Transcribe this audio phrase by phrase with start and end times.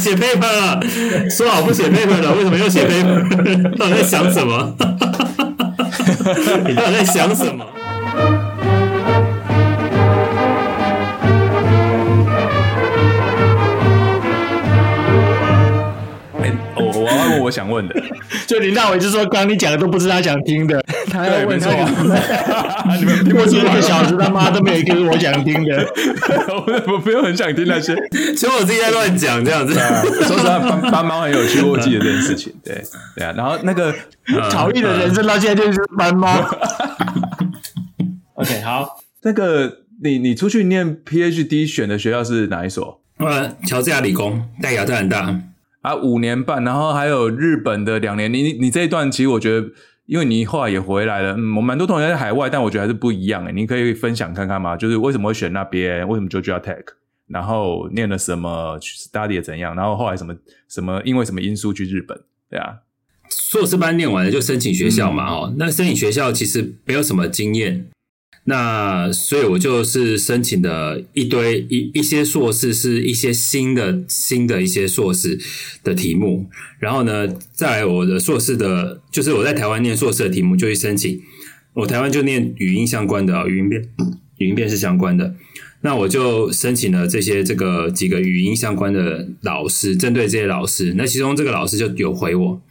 [0.00, 0.80] 写 paper 了？
[1.30, 3.76] 说好不写 paper 了，为什么又写 paper？
[3.78, 4.74] 到底在想什么？
[6.66, 7.64] 你 到底在想什么？
[17.38, 17.94] 我想问的，
[18.46, 21.70] 就林大伟就说，刚刚你讲的都不是他想听的， 他要问他，
[22.98, 25.86] 你们听过这一个小时，他妈都没有一个是我想听的，
[26.48, 29.74] 我我没有很想听那些，其实我自己在乱讲这样子。
[29.74, 32.82] 说实话，斑斑猫很有趣，我记得这件事情，对
[33.16, 33.32] 对啊。
[33.36, 33.94] 然后那个
[34.50, 36.28] 曹毅的人生到现在就是斑猫。
[38.34, 43.00] OK，好，那个你你出去念 PhD 选的学校是哪一所？
[43.18, 45.34] 呃，乔治亚理工，在亚特兰大。
[45.82, 48.32] 啊，五年半，然后还有日本的两年。
[48.32, 49.66] 你你你这一段，其实我觉得，
[50.06, 53.52] 因为你后来也回来了，嗯，我蛮多同学在海外，但我觉得还是不一样诶。
[53.52, 54.76] 你可以分享看看吗？
[54.76, 56.06] 就是为什么会选那边？
[56.06, 56.84] 为什么 Georgia Tech？
[57.28, 59.74] 然后念了什么？study 怎样？
[59.74, 60.34] 然后后来什么
[60.68, 61.00] 什么？
[61.04, 62.20] 因为什么因素去日本？
[62.50, 62.78] 对啊，
[63.30, 67.86] 硕士班念完了就申请学校嘛，哦、那申请学校其实没有什么经验。
[68.44, 75.38] 那所以，我就是申请的一堆一一些硕士，是一些新的新的一些硕士
[75.84, 76.48] 的题目。
[76.78, 81.20] 然后呢，在我的硕士的，就是我在台湾念硕士的题目，就去申请。
[81.74, 83.82] 我台湾就念语音相关的，语音辨
[84.38, 85.34] 语音辨识相关的。
[85.82, 92.62] 那我就申请了这些这个几个语音相关的老师，针对这些老师，那其中这个老师就有回我。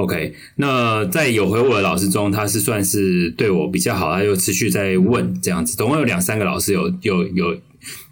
[0.00, 7.58] OK，那在有回我的老师中，他是算是对我比较好，他又持续在问这样子，总共有两三个老师有有有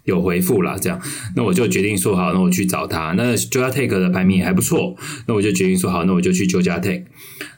[0.03, 0.77] 有回复啦。
[0.79, 1.01] 这样，
[1.35, 3.15] 那我就决定说好，那我去找他。
[3.17, 7.01] 那 Georgia Tech 的排名也还不错，那我就决定说好，那我就去 Georgia Tech。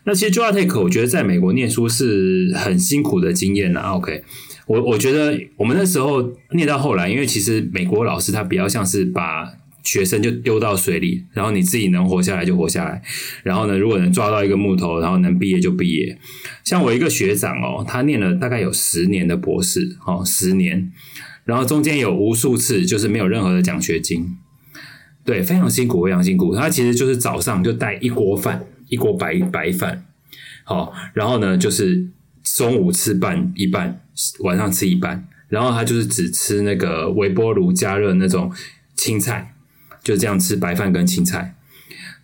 [0.05, 3.91] 那其实 Georgia Tech 我觉得在美国念书是很辛苦的经验啦。
[3.95, 4.23] OK，
[4.65, 9.51] 我我觉得我们那时候念到后来，因为其实美国老师他比较像是把
[9.83, 13.01] 学生就丢到水里，然后你自己能活下来就活下来。
[13.43, 16.17] 然后呢，如果能抓到一个木头，然后能毕业就毕业。
[16.63, 20.91] 像我一个学长哦，他念了大概有十年的博士，哦，十年，
[21.45, 24.37] 然后中间有无数次就是没有任何的奖学金，
[25.25, 26.55] 对，非常辛苦，非常辛苦。
[26.55, 30.05] 他其实就是早上就带一锅饭，一锅白白饭，
[30.63, 32.07] 好，然后呢就是
[32.43, 34.01] 中午吃半一半，
[34.41, 38.51] 晚上吃一半，然后他就是只吃那个微波炉加热那种
[38.95, 39.55] 青菜。
[40.03, 41.55] 就这样吃白饭跟青菜，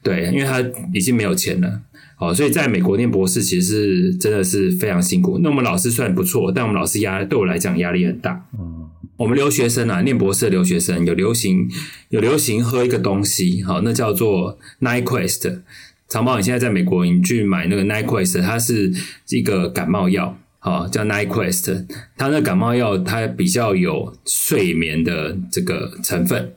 [0.02, 1.82] 对，因为他已经没有钱了，
[2.18, 5.40] 哦，所以在美国念博士其实是真的是非常辛苦。
[5.44, 8.46] 那我们老师虽然不错，但我们老师压对我来讲压力很大。
[8.58, 11.70] 嗯，我们留学生啊，念博士的留学生有流行
[12.10, 15.62] 有流行喝一个东西，好，那叫做 Nyquist。
[16.08, 18.92] 长毛，你现在在美国，你去买那个 Nyquist，它是
[19.28, 21.86] 一个感冒药，好，叫 Nyquist。
[22.18, 26.54] 它那感冒药它比较有睡眠的这个成分。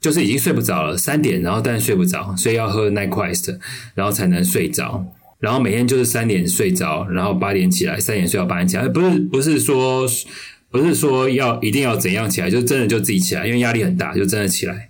[0.00, 3.58] 就是已经睡不着了，三点，然后但是睡不着，所以要喝 Nyquist，
[3.94, 5.12] 然后才能睡着。
[5.38, 8.88] 然后每天就是三点睡着，然后八点起来，三点睡到八点起来。
[8.88, 10.08] 不是不是说
[10.70, 14.88] 不是说要一定要怎样起来，就真的就自己起来，因为压力很大，就真的起来。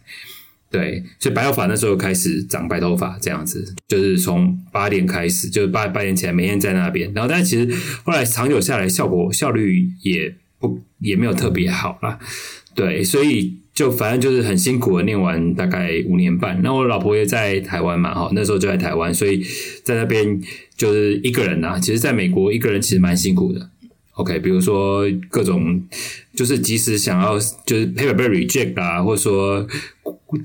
[0.70, 7.12] 对，所以白头发那时候开始长白头发，这样子就是从八点开始，就是八八点起来，每天在那边。
[7.12, 7.68] 然后但其实
[8.04, 12.18] 后来长久下来，效果效率也不也没有特别好啦。
[12.74, 13.56] 对，所以。
[13.76, 19.44] 就反正就是很辛苦的念完大概五年半，那我老婆也在台湾嘛，哈，那时候就在台湾，所以
[19.84, 20.40] 在那边
[20.76, 21.78] 就是一个人啊。
[21.78, 23.70] 其实，在美国一个人其实蛮辛苦的。
[24.16, 25.82] OK，比如说各种，
[26.34, 29.66] 就是即使想要就是 paper 被 reject 啦，或者说。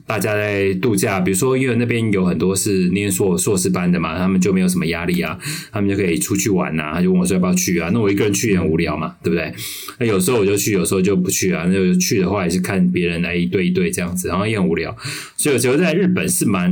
[0.06, 5.38] 大家在度假，比如说，因为那边有很多是念硕硕士班的嘛，他们就没有什么压力啊，
[5.72, 6.94] 他们就可以出去玩呐、啊。
[6.94, 7.90] 他就问我说要不要去啊？
[7.92, 9.52] 那我一个人去也很无聊嘛，对不对？
[10.00, 11.66] 那有时候我就去，有时候就不去啊。
[11.68, 14.96] 那就去的话也是看别人来一对一对这样子，然后也很无聊。
[15.36, 16.72] 所以我觉得在日本是蛮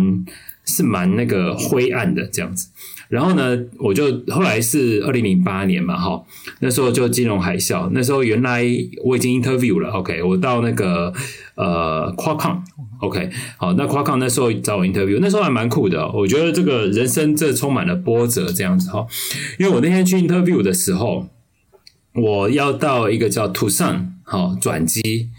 [0.70, 2.70] 是蛮那个灰暗的这样子。
[3.10, 6.24] 然后呢，我就后来是二零零八年嘛，哈，
[6.60, 7.90] 那时候就金融海啸。
[7.92, 8.64] 那时候原来
[9.04, 11.12] 我已经 interview 了，OK，我到那个
[11.56, 16.08] 呃，Quacomm，OK，好，那 Quacomm 那时候找我 interview，那时候还蛮酷的。
[16.12, 19.08] 我觉得这个人生这充满了波折，这样子哈。
[19.58, 21.30] 因为我那天去 interview 的时候，
[22.14, 25.30] 我要到一个叫 Tucson 好转机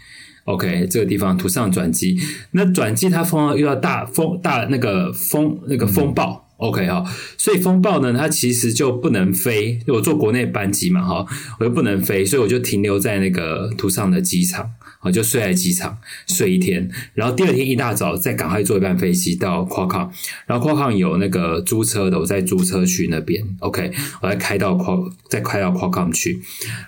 [0.53, 2.17] ，OK，这个地方图上转机。
[2.51, 6.50] 那转机它风又要大风大那个风那个风暴。
[6.61, 7.03] OK 哈，
[7.39, 9.79] 所以风暴呢，它其实就不能飞。
[9.87, 11.25] 我坐国内班机嘛哈，
[11.59, 14.69] 我又不能飞，所以我就停留在那个图上的机场，
[15.01, 15.97] 我就睡在机场
[16.27, 20.09] 睡一天，然后第二天一大早再赶快坐一班飞机到 q u a l c o m
[20.45, 23.43] 然后 q u a l c o m 有那个租车的，我再租车去那边。
[23.61, 23.91] OK，
[24.21, 26.39] 我再开到 Qual 再开到 q u a l c o m 去，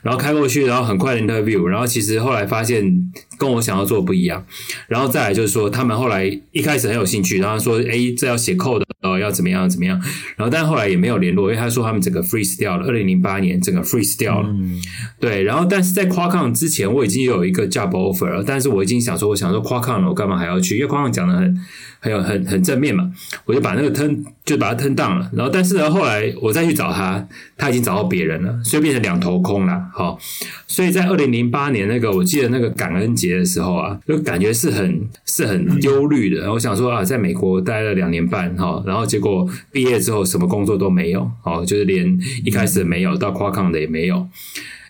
[0.03, 4.45] 然后开过去，然后很快的 interview，然后其实后来发现跟我想要做不一样，
[4.87, 8.82] 然后再来就是说他们后来一开始很有兴趣，然后说诶，这要写 code。
[9.03, 9.99] 哦，要怎么样怎么样？
[10.35, 12.87] 然后，但后来也没有联络，因为他说他们整个 freeze 掉了。
[12.87, 14.49] 二零零八年整个 freeze 掉了。
[14.49, 14.81] 嗯、
[15.19, 20.77] 对，然后但是在 Qualcomm 之前，我已经有一个 job offer 了，但是我已经想说，我想说 Qualcomm 我干嘛还要去？
[20.77, 21.55] 因为 Qualcomm 讲的很。
[22.03, 23.09] 很有很很正面嘛，
[23.45, 27.25] 我就把那个 turn 就把它 turn down 了，然后但是呢，后来我再去找他，
[27.55, 29.81] 他已经找到别人了，所以变成两头空了。
[29.93, 30.19] 好，
[30.67, 36.51] 所以在二零零八年那个，我记得那个感恩节的时候啊，就感觉是很是很忧虑的。
[36.51, 44.27] 我想说啊，在美国待了两年半哈，然后结果毕业之后什么工作都没有，哦，就是连一开始没有到夸康的也没有。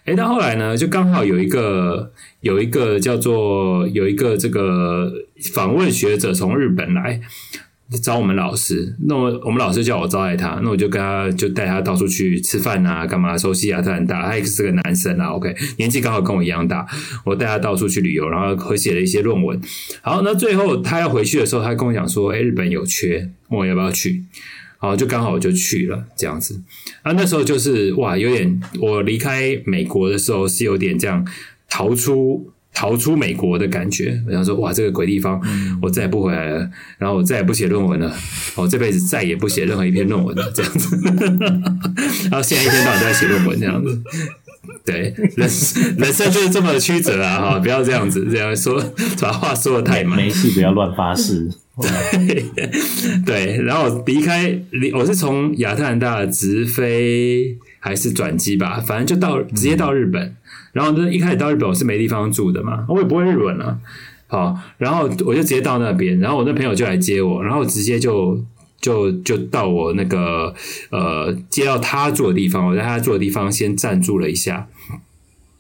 [0.04, 2.12] 诶，到后来呢，就刚好有一个
[2.42, 5.10] 有一个叫做有一个这个
[5.54, 7.22] 访问学者从日本来
[8.02, 13.38] 找我们老师，那我我们老师叫我招待他，那我就跟他就带他到处去吃饭啊，干嘛？
[13.38, 16.86] 熟悉亚特兰大，他也是个男生啊，OK，年纪刚好跟我一样大，
[17.26, 19.60] 我带他到处去旅游，然后合写了一些论文。
[20.02, 24.24] 好，那最后他要回去的时候，他跟我讲说，诶，日本有缺，问我要不要去。
[24.78, 26.62] 好，就刚好我就去了这样子
[27.04, 27.14] 啊。
[27.14, 31.26] 那时候就是哇，有点我离开美国的时候是有点这样
[31.70, 34.22] 逃出逃出美国的感觉。
[34.28, 35.40] 我想说哇，这个鬼地方，
[35.82, 36.70] 我再也不回来了。
[36.98, 38.14] 然后我再也不写论文了，
[38.56, 40.98] 我这辈子再也不写任何一篇论文了这样子。
[42.30, 44.02] 然后现在一天到晚都在写论文这样子。
[44.86, 45.50] 对，人
[45.98, 47.40] 人生就是这么曲折啊！
[47.40, 48.82] 哈，不要这样子这样说，
[49.22, 50.18] 把话说的太满。
[50.18, 51.50] 没事，不要乱发誓。
[52.12, 52.46] 对，
[53.26, 60.34] 对，然后离开，离我是从亚特兰大直飞还是转机吧，反正就到直接到日本。
[60.72, 63.78] 然后呢，一开始到日本我是没地方住的嘛，我也不会日文啊。
[64.28, 68.42] 好，然后我就直接到那边，然后我那朋友就来接我，然后直接就
[68.80, 70.56] 就就到我那个
[70.92, 74.66] 呃接到他住的地方，我在他住的地方先暂住了一下。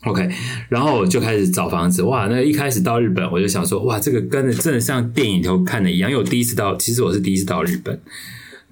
[0.05, 0.29] OK，
[0.69, 2.01] 然后我就开始找房子。
[2.03, 6.09] 哇，那一开始到日本，我就想说，哇，这个跟的真的像电影头看的一样。
[6.09, 7.99] 因为我第一次到，其实我是第一次到日本。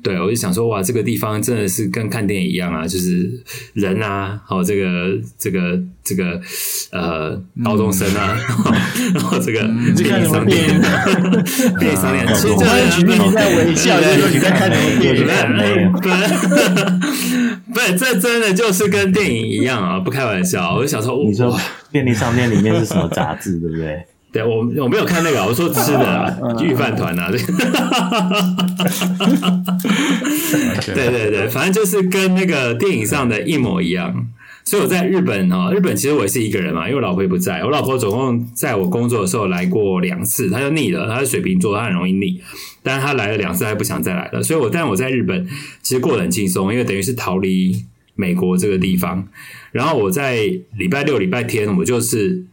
[0.04, 3.30] 对，我就想说，哇，这个地方真的是跟看电影一样啊，就是
[3.74, 6.42] 人啊，好，这个这个这个
[6.92, 8.36] 呃，高中生啊，
[9.14, 9.62] 然后这个
[9.98, 10.82] 便利商店，
[11.80, 15.92] 便利商店，其实这个你在微笑，就是说你在看什么电影？
[17.72, 20.76] 不是，这真的就是跟电影一样啊，不开玩笑。
[20.76, 21.58] 我就想说，你说
[21.92, 24.04] 便利商店里面是什么杂志，对不对？
[24.32, 27.38] 对，我我没有看那个，我说吃的御饭团啊，对，
[30.96, 34.28] 对对对，反正就是跟那个电影上的一模一样。
[34.64, 37.60] 所以我在日本哦，日本其实我也是一个人嘛，因为我老婆也不在。
[37.66, 41.10] 我老婆总共在我工作的时候来过两次，她就腻了。
[41.10, 42.40] 她是水瓶座，她很容易腻。
[42.82, 44.42] 但是她来了两次，她不想再来了。
[44.42, 45.46] 所以我，但我在日本
[45.82, 47.84] 其实过得很轻松，因为等于是逃离
[48.16, 49.28] 美国这个地方。
[49.74, 50.38] 然后我在
[50.78, 52.46] 礼拜六、礼拜天，我就是。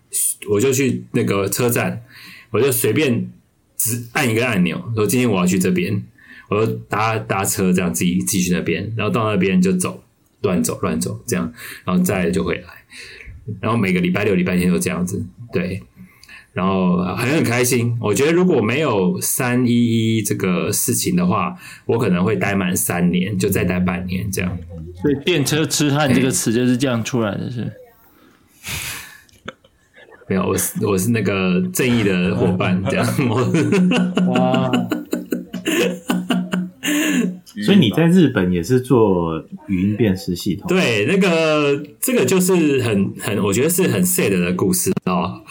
[0.48, 2.02] 我就去那个车站，
[2.50, 3.30] 我就随便
[3.76, 6.02] 只按一个按钮，说今天我要去这边，
[6.48, 10.02] 我就搭搭车这样自己继续那边，然后到那边就走，
[10.42, 11.52] 乱走乱走这样，
[11.84, 12.68] 然后再就回来，
[13.60, 15.82] 然后每个礼拜六、礼拜天都这样子，对，
[16.52, 17.96] 然后还很开心。
[18.00, 21.56] 我觉得如果没有三一一这个事情的话，
[21.86, 24.58] 我可能会待满三年，就再待半年这样。
[25.00, 27.70] 所以“电车痴汉”这个词就是这样出来的是。
[30.28, 33.06] 没有，我是我是那个正义的伙伴，这样。
[34.28, 34.70] 哇！
[37.64, 40.68] 所以你在日本也是做语音辨识系统？
[40.68, 45.42] 对，那个这个就是很很，我觉得是很 sad 的故事哦。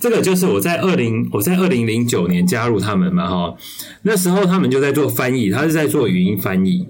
[0.00, 3.54] 这个就是我在二零我在二零零九年加入他们嘛，哈，
[4.02, 6.86] 那时候他们就在做翻译，他是在做语音翻译。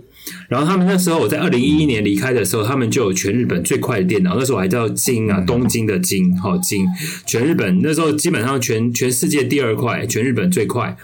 [0.48, 4.34] 然后他们那时候，我在二零一一年离开的时候，他们就有全日本最快的电脑。
[4.38, 6.86] 那时候我还叫京啊，东京的京，好京，
[7.26, 10.96] 全日本那时候基本上全全世界第二快，全日本最快。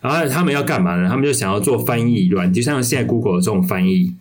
[0.00, 1.08] 然后他们要干嘛呢？
[1.08, 4.14] 他们就想要做翻译软，就像现在 Google 的这种翻译，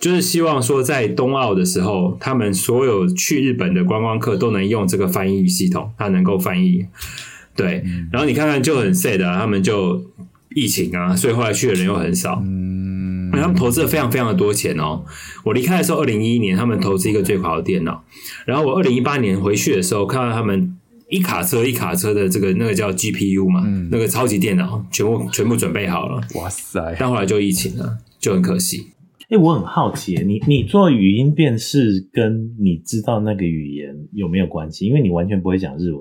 [0.00, 6.86] 就是希望说在冬奥的时候，他们所有去日本的观光客都能用这个翻译系统，它能够翻译。
[7.54, 10.04] 对，然后你看看就很 sad 啊，他们就
[10.54, 12.42] 疫情啊，所以后来去的人又很少。
[13.32, 15.04] 他们投资了非常非常的多钱哦。
[15.44, 18.04] 我离开的时候，二零一一年他们投资一个最好的电脑，
[18.46, 20.76] 然后我二零一八年回去的时候，看到他们
[21.08, 26.20] 一卡车一卡车的这个那个叫 GPU 嘛，嗯、那个超级电脑全部全部准备好了。
[26.36, 26.96] 哇塞！
[26.98, 28.92] 但后来就疫情了，就很可惜。
[29.22, 34.86] 哎、欸，我很好奇，你你做语音辨识跟你知道那个语言有没有关系？
[34.86, 36.00] 因为你完全不会讲日文。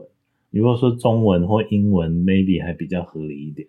[0.51, 3.67] 你如果说中文或英文，maybe 还比较合理一点。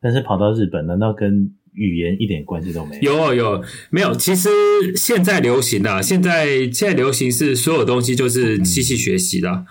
[0.00, 3.12] 但是跑到日本，难道跟语言一点关系都没有？
[3.12, 4.14] 有有没有？
[4.14, 4.48] 其实
[4.96, 9.64] 现在流行的，现在现在流行是所有东西就是机器学习的。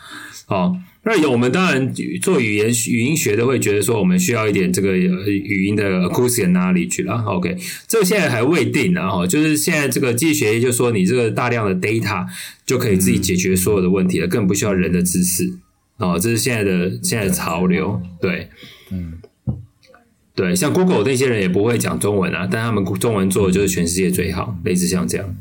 [0.47, 7.21] 哦，那有我们当然做语言语音学的会觉得说，我们需要一点这个语音的 acoustic knowledge 了。
[7.27, 7.55] OK，
[7.87, 9.07] 这个现在还未定啊。
[9.07, 12.25] 哈，就是现在这个机器学习，就是说你这个大量的 data
[12.65, 15.53] 就可以自己解决所有的问题了，更不需要人的知识。
[15.97, 18.01] 哦，这是现在的现在的潮流。
[18.19, 18.49] 对，
[18.91, 19.18] 嗯。
[20.39, 25.35] 对，像 Google 那些人也不会讲中文啊，但他们中文做的就是全世界最好，类似像这样。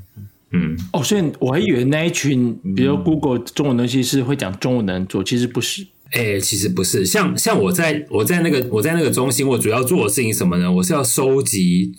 [0.50, 5.87] 嗯，哦，所以我还以为那一群，比如 Google 中文东西是会讲中文的人做，其实不是。
[6.11, 7.07] 哎、欸，其实不是。
[7.07, 10.73] 像像我在我在那个我在那个中心，我主要做的事情什么呢？
[10.73, 11.93] 我是要收集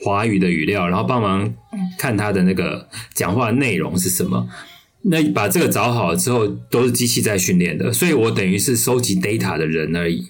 [0.00, 1.52] 华语的语料，然后帮忙
[1.98, 4.46] 看他的那个讲话内容是什么。
[5.02, 10.28] 那把这个找好了之后，都是机器在训练的，所以我等于是收集 data 的人而已。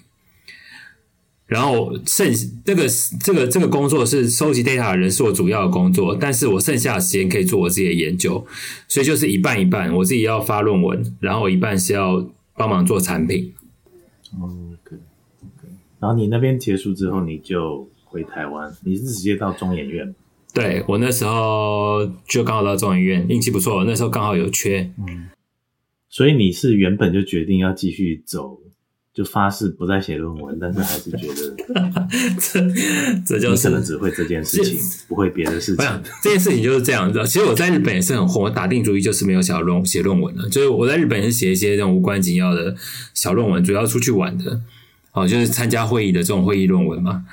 [1.47, 2.27] 然后剩
[2.63, 2.87] 这个
[3.23, 8.43] 这个这个工作是收集 data 的人是我主要的工作，但是我剩下的时间可以做我自己的研究，
[8.87, 13.53] 所以就是一半一半，我自己要发论文，然后一半是要帮忙做产品。
[14.41, 15.67] OK，OK。
[15.99, 20.15] 然后你那边结束之后，你就回台湾，你是直接到中研院？
[20.51, 24.91] 对，我那时候就刚好到中研院，运气不错，那时候刚好有缺。
[24.97, 25.29] 嗯，
[26.09, 28.59] 所以你是原本就决定要继续走。
[29.15, 31.55] 就发誓不再写论文，但是还是觉得
[32.37, 32.59] 这
[33.25, 35.85] 这就是你可能只会这件事情，不会别的事情。
[36.21, 37.23] 这件事情就是这样子。
[37.25, 40.49] 其实我在日本也是很混，我打定主意就是没有写论写论文的。
[40.49, 42.75] 就是我在日本是写一些这种无关紧要的
[43.13, 44.59] 小论文，主要出去玩的。
[45.13, 47.23] 哦，就是参加会议的这种会议论文嘛。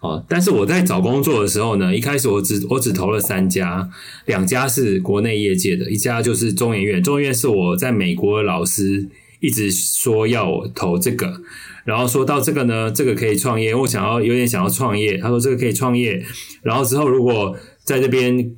[0.00, 3.88] 哦，但是我在找工作的时候呢，一开始我只我只投了三家，
[4.26, 7.02] 两家是国内业界的，一家就是中研院。
[7.02, 9.08] 中研院是我在美国的老师。
[9.40, 11.40] 一直说要我投这个，
[11.84, 15.18] 然后说到这个呢，这个可以创业，我想要有点想要创业。
[15.18, 16.24] 他说这个可以创业，
[16.62, 18.54] 然后之后如果在这边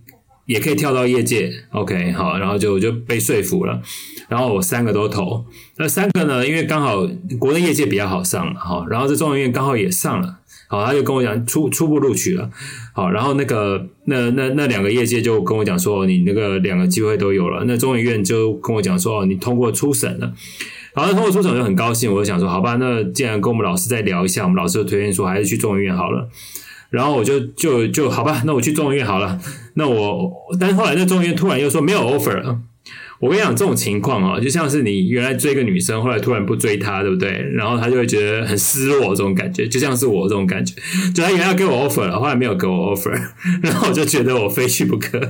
[0.46, 3.80] 也可以跳到业界，OK，好，然后就就被说服了。
[4.28, 5.44] 然后我三个都投，
[5.76, 7.06] 那三个呢，因为刚好
[7.38, 10.38] 国内业界比较好上了，好，然后这中研院刚好也上了。
[10.68, 12.50] 好，他就跟我讲初初步录取了。
[12.94, 17.64] 好，然后那个那那那两个业界就跟我讲说，你那个两个机会都有了。
[17.66, 20.32] 那中医院就跟我讲说，你通过初审了。
[20.94, 26.28] 然后通过初审就很高兴，我就想说，好吧，那既然跟我们老师再聊一下，我们老师就推荐说还是去中医院好了。
[26.90, 29.40] 然后我就就就好吧，那我去中医院好了。
[29.74, 30.30] 那我
[30.60, 32.58] 但是后来那中医院突然又说没有 offer 了。
[33.22, 37.30] 我跟你讲，这种情况啊，就像是你原来追个女生，后来突然不追她，对不对？
[37.54, 40.74] 然后她就会觉得很失落，这种感觉，就像是我这种感觉，
[41.14, 43.12] 就她原来要给我 offer 了，后来没有给我 offer，
[43.62, 45.20] 然后我就觉得我非去不可。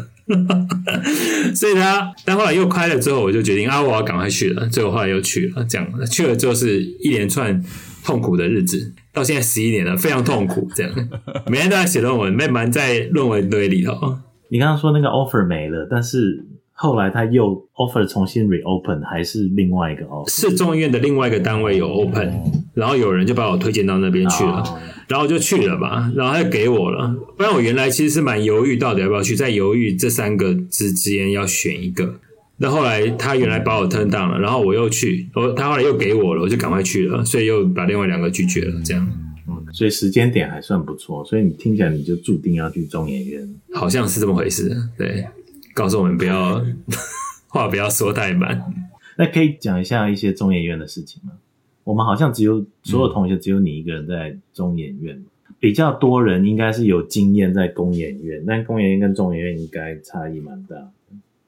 [1.54, 4.66] 所以他，但后来又开了之后，我就决定啊，我要赶快去了。
[4.68, 7.62] 最后后来又去了，这样去了就是一连串
[8.02, 10.66] 痛苦的日子，到现在十一年了，非常痛苦。
[10.74, 10.90] 这样
[11.46, 14.16] 每天都在写论文，被埋在论文堆里头。
[14.48, 16.46] 你刚刚说那个 offer 没了，但是。
[16.82, 20.28] 后来他又 offer 重新 reopen，还是另外一个 offer？
[20.28, 27.14] 是中研院的另外一个单位有 open，、嗯、然后有人就把我推荐到那边去了，哦、然后就去了吧，然后他就给我了。
[27.36, 32.16] 不然我原来其实是蛮犹豫，到底要不要去，在犹豫这三个之之间要选一个。
[32.56, 39.08] 那后来他原来把我 turn down 了，然后我又去，我他后来又给我了，我就赶快去了，所以又把另外两个拒绝了，这样。
[39.46, 45.24] 嗯，所以时间点还算不错，所以你听起来你就注定要去中研院，好像是这么回事，对。
[45.74, 46.64] 告诉我们不要
[47.48, 48.62] 话不要说太满。
[49.16, 51.32] 那可以讲一下一些中研院的事情吗？
[51.84, 60.76] 我们好像只有所有同学只有你一个人在中研院，嗯、比较多人应该是有经验在工研院，但工研院跟中研院应该差异蛮大。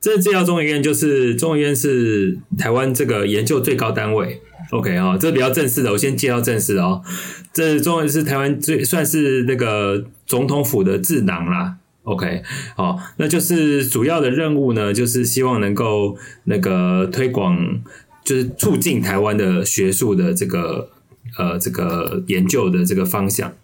[0.00, 4.42] 这这叫中研院，就是中研院是台湾这个研究最高单位。
[4.70, 7.00] OK 啊、哦，这比较正式的，我先介绍正式的哦。
[7.52, 11.78] 这中研院是台湾最算是那个总统府的智囊啦。
[12.04, 12.42] OK，
[12.76, 17.80] 好，那就是主要的任务呢，就是希望能够那个推广，
[18.22, 20.90] 就是促进台湾的学术的这个
[21.38, 23.54] 呃这个研究的这个方向。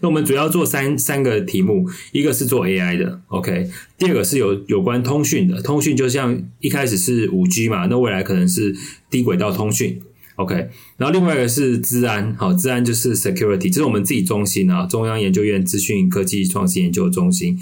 [0.00, 8.74] 那我们主要做三三个题目，一个是做 AI 的，OK，第二个是有有关通讯的，通讯就像一开始是五 G 嘛，那未来可能是
[9.10, 10.00] 低轨道通讯。
[10.38, 10.54] OK，
[10.96, 17.58] 然后另外一个是治安，好，治安就是 security，这是我们自己中心啊，中央研究院资讯科技创新研究中心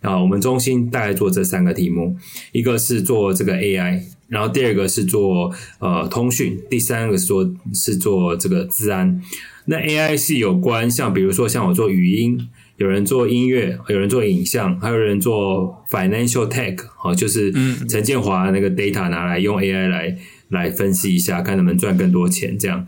[0.00, 2.16] 啊，我们中心大概做这三个题目，
[2.52, 9.20] 一个是做这个 AI，然后第二个是做呃通讯，第三个是做是做这个治安。
[9.64, 17.52] 那 AI 是有关像比如说像我做语音，有人做音乐，有人做影像，还有人做 financial tech，好，就是
[17.88, 20.16] 陈建华那个 data 拿来用 AI 来
[20.50, 22.84] 来分析一下，看能不能赚更多钱这样，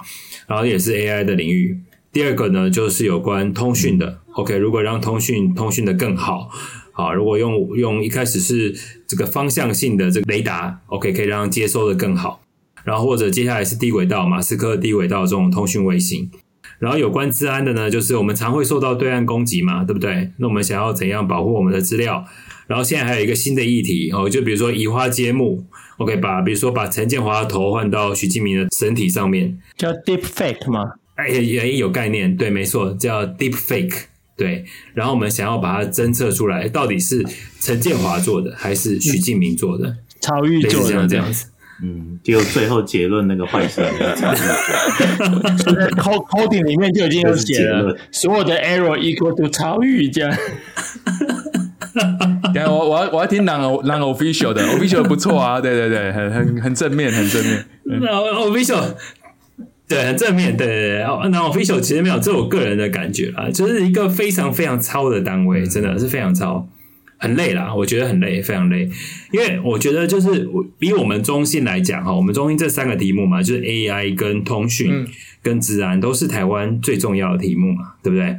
[0.47, 1.81] 然后也是 AI 的领域。
[2.13, 4.21] 第二个呢，就是有关通讯的。
[4.33, 6.51] OK，如果让通讯通讯的更好，
[6.93, 8.75] 好，如果用用一开始是
[9.07, 12.43] 这个方向性的这个雷达，OK，可以让接收的更好。
[12.85, 16.31] 然后或者接下来是低轨道，马斯克低轨道这种通讯卫星。
[16.83, 20.29] 然后有关治安的呢，就是我们常会受到对岸攻击嘛，对不对？
[20.39, 22.27] 那我们想要怎样保护我们的资料？
[22.67, 25.65] 然后现在还有一个新的议题哦，就比如说移花接木
[25.99, 30.95] ，OK，把比如说把陈建华的头换到许敬明的身体上面，叫 Deep Fake 吗？
[31.15, 34.65] 哎，也有概念，对，没错，叫 Deep Fake，对。
[34.93, 37.25] 然后我们想要把它侦测出来，到底是
[37.61, 39.99] 陈建华做的还是许敬明做的？
[40.21, 41.47] 曹玉做的这样子。
[41.81, 44.37] 嗯，就最后结论那个坏事那个曹玉
[45.57, 45.73] 做。
[45.75, 50.31] 在 coding 里面就已经有写了， 所有的 error equal to 曹玉这样。
[52.55, 57.65] 等下我我要我要听 non non official 的 official 不错啊，对对对，很很很正面，很正面。
[57.87, 58.95] non official。
[59.89, 60.57] 对，很正面。
[60.57, 66.67] 对对对，，non official 其实没有，这是我个人的感觉啦，就是一个非常非常糙的单位，真的是非常糙，
[67.23, 68.91] 很累啦，我觉得很累，非常累。
[69.31, 70.51] 因为我觉得就是
[70.81, 75.07] 以我们中心来讲哈，我们中心这三个题目嘛，就是 AI 跟通讯
[75.41, 78.37] 跟自然都是台湾最重要的题目嘛，对不对？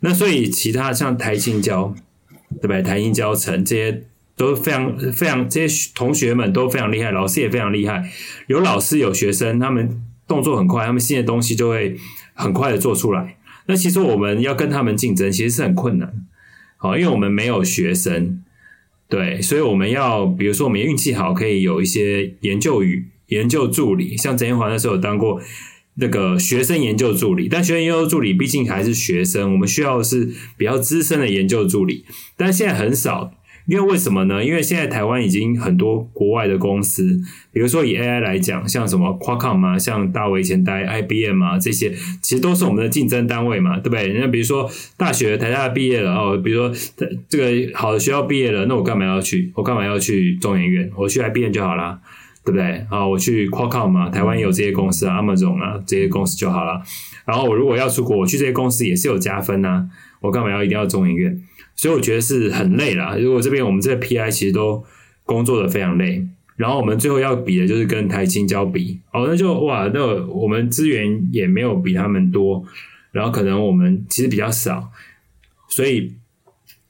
[0.00, 1.94] 那所以其他像台青教，
[2.60, 2.80] 对不对？
[2.80, 8.02] 台青教成这些都非常非常，这些同学们都非常厉害，老师也非常厉害，
[8.46, 10.02] 有老师有学生，他们。
[10.28, 11.94] 动作很快，他们新的东西就会
[12.32, 13.36] 很快的做出来。
[13.66, 16.10] 那其实我们要跟他们竞争，其实是很困难。
[16.82, 18.42] 好，因为我们没有学生，
[19.08, 24.16] 对，所以我们要，比如说我们运气好，可以有一些研究与研究助理。
[24.16, 25.40] 像陈彦华那时候有当过
[25.94, 32.04] 那个学生研究助理，但学生研究助理毕竟还是学生，我们需要是比较资深的研究助理，
[32.36, 33.32] 但现在很少。
[33.66, 34.44] 因为为什么呢？
[34.44, 37.20] 因为现在台湾已经很多国外的公司，
[37.52, 44.12] 比如说以 AI 来讲，像什么 Qualcomm 啊，像大卫以前待 IBM 啊，这些其实都是我们的竞争单位嘛，对不对？
[44.14, 46.76] 那比如说大学台大毕业了哦，比如说
[47.28, 49.52] 这个好的学校毕业了，那我干嘛要去？
[49.54, 50.90] 我干嘛要去中研院？
[50.96, 52.00] 我去 IBM 就好啦，
[52.44, 52.84] 对不对？
[52.90, 56.82] 啊，我去 Qualcomm 嘛，台湾也有这些公司啊，Amazon 啊这些公司就好了。
[57.24, 59.86] 然后我如果要出国，我去这些公司也是有加分呐，
[60.20, 61.40] 我干嘛要一定要中研院？
[61.74, 63.16] 所以我觉得是很累啦。
[63.16, 64.84] 如果这边我们这个 PI 其实都
[65.24, 72.64] 工作的非常累，然后我们最后要比的就是跟台青交比哦，那就哇，那我们资源也没有比他们多，
[73.10, 74.90] 然后可能我们其实比较少，
[75.68, 76.12] 所以，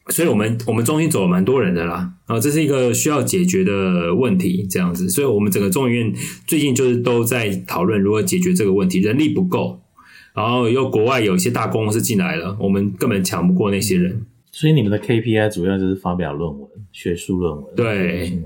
[0.08, 6.12] 所以我们我们中心走了蛮多人的啦，啊，这是一个需要解决的问题，这样子，所以我们整个中医院
[6.46, 9.80] 最近就是都在讨论如何解决这个问题，人力不够，
[10.34, 14.26] 然后又国外有一些大公司进来了，我们根本抢不过那些人。
[14.54, 17.74] 所以你们的 KPI 主要就是发表论文、学术论文。
[17.74, 18.38] 对，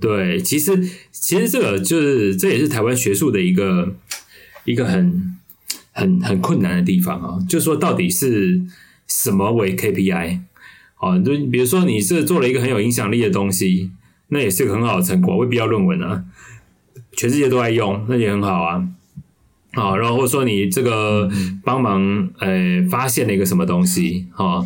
[0.00, 3.92] 对，其实其实这个就是这也是台湾学术的一个
[4.64, 5.36] 一个很
[5.90, 8.62] 很很困难的地方啊，就是说到底是
[9.08, 10.40] 什么为 KPI
[10.94, 11.18] 啊？
[11.18, 13.90] 就比如说你是做了一个很有影响力的东西，
[14.28, 16.24] 那也是个很好的成果，未必要论文啊，
[17.16, 18.88] 全世界都在用，那也很好啊。
[19.72, 21.28] 好，然后或者说你这个
[21.64, 24.64] 帮忙呃发现了一个什么东西啊？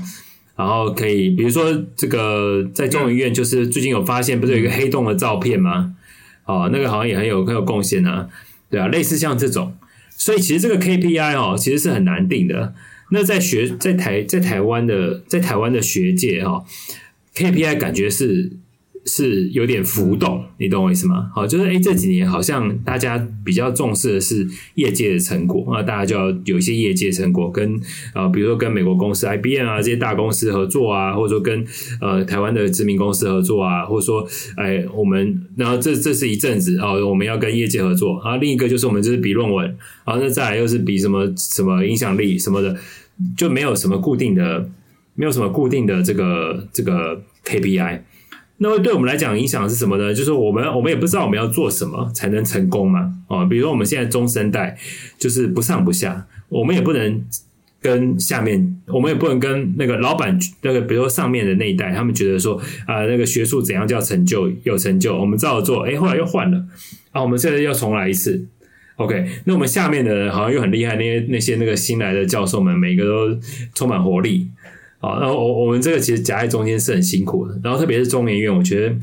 [0.63, 5.97] 然后可以，比如说这个在中医院，就是最近有发现，不是有一个黑洞的照片吗？
[6.45, 8.29] 哦，那个好像也很有很有贡献啊，
[8.71, 9.75] 对啊，类似像这种，
[10.11, 12.75] 所以其实这个 KPI 哦，其实是很难定的。
[13.11, 16.65] 那在学在台在台湾的在台湾的学界哈
[17.35, 18.53] ，KPI 感觉是。
[19.05, 21.29] 是有点浮动，你懂我意思吗？
[21.35, 27.81] 好，就是诶，这几年好像大家比较重视的是业界的成果，那大家就要有一些业界成果，跟
[28.15, 31.67] 啊，比如说跟美国公司 IBM 啊这些大公司合作啊，或者说跟
[32.01, 34.25] 呃台湾的知名公司合作啊，或者说
[34.57, 39.67] 哎我们，然后这这是一阵子啊，我们要跟业界合作，然后另一个就是我们就是比论文，
[40.05, 42.77] 然后那再来又是比什么什么影响力什么的，
[43.37, 44.71] 就没有什么固定的，
[45.17, 48.03] 没有什么固定的这个这个 KPI。
[48.63, 50.15] 那会对我们来讲影响是什么呢？
[50.15, 53.13] 就是我们我们也不知道我们要做什么才能成功嘛。
[53.27, 54.79] 哦，比如说我们现在中生代
[55.19, 57.21] 就是不上不下，我们也不能
[57.81, 62.55] 跟下面，我们也不能跟那个老板那个，比如说上面的那一代，他们觉得说
[62.87, 66.65] 啊、那个学术怎样叫成就有成就，我们照做，哎，后来又换了
[67.11, 68.47] 啊，我们现在要重来一次。
[68.97, 73.37] OK，那我们下面的好像又很厉害，那些那些那个新来的教授们，每个都
[73.75, 74.47] 充满活力。
[75.03, 78.95] 好，然后我我们这个其实夹在中间是很辛苦的，然后特别是中研院，我觉得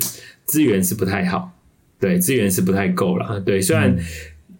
[0.46, 1.52] 资源是不太好，
[2.00, 3.38] 对，资源是不太够了。
[3.42, 3.94] 对，虽然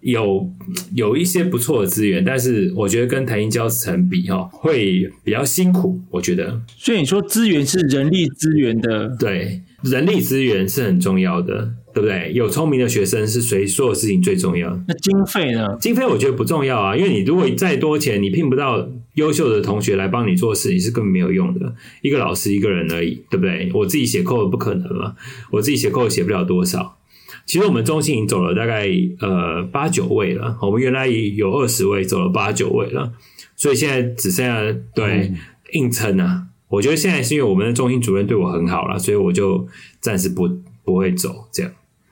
[0.02, 0.50] 有
[0.94, 5.98] 有一些不错的资源，但是我觉得跟台英教成比哈，会比较辛苦。
[6.12, 12.34] 我觉得，所以你说资源是人力资源的，对，人力资源是很重要的，对不对？
[12.34, 14.70] 有聪明的学生是谁所有事情最重要。
[14.88, 15.78] 那经费呢？
[15.80, 21.76] 经费我觉得不重要啊，因为你如果再多钱，你聘不到优秀的同学来帮你做事，你是根本没有用的。
[22.02, 23.70] 一个老师一个人而已，对不对？
[23.74, 25.16] 我自己写 code 不可能嘛，
[25.52, 26.98] 我自己写 code 写不了多少。
[27.46, 28.88] 其实我们中心已经走了大概
[29.20, 33.12] 呃八九位了，我们原来有二十位，走了八九位了，
[33.56, 34.62] 所以现在只剩下
[34.94, 35.38] 对、嗯、
[35.74, 36.48] 硬撑啊。
[36.68, 39.68] 我觉得现在是因为我们的中心主任对我很好了，所以我就
[40.00, 40.48] 暂时不
[40.84, 41.72] 不会走这样。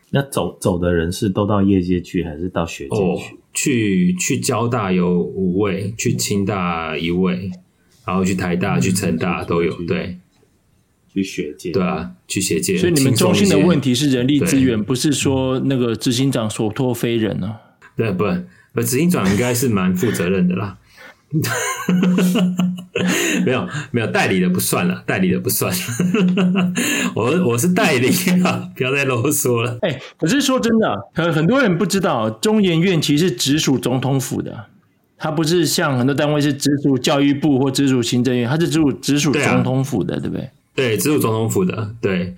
[0.10, 3.36] 那走走的人是都到业界去，还是到学界去？
[3.36, 7.50] 哦、去去交大有五位，去清大一位，
[8.06, 10.20] 然后去台大、嗯、去成大都有，对。
[11.14, 12.78] 去学界，对啊，去学界。
[12.78, 17.58] 所以你们中心的问题是人力资源，不是说那个执行长所托非人呢、啊？
[17.96, 18.24] 对，不
[18.72, 20.78] 不，执行长应该是蛮负责任的啦。
[23.46, 25.74] 没有没有，代理的不算了，代理的不算。
[27.16, 28.10] 我我是代理
[28.44, 29.78] 啊，不要再啰嗦了。
[29.82, 34.66] 哎、欸，可是说真的，很很多人不知道，中研院其实是直属总统府的，
[35.18, 40.50] 它不是像很多单位是直属教育部或直属行政院，它是直属直属总统府的，对，啊、对不对？
[40.76, 42.36] 对，直属总统府的，对，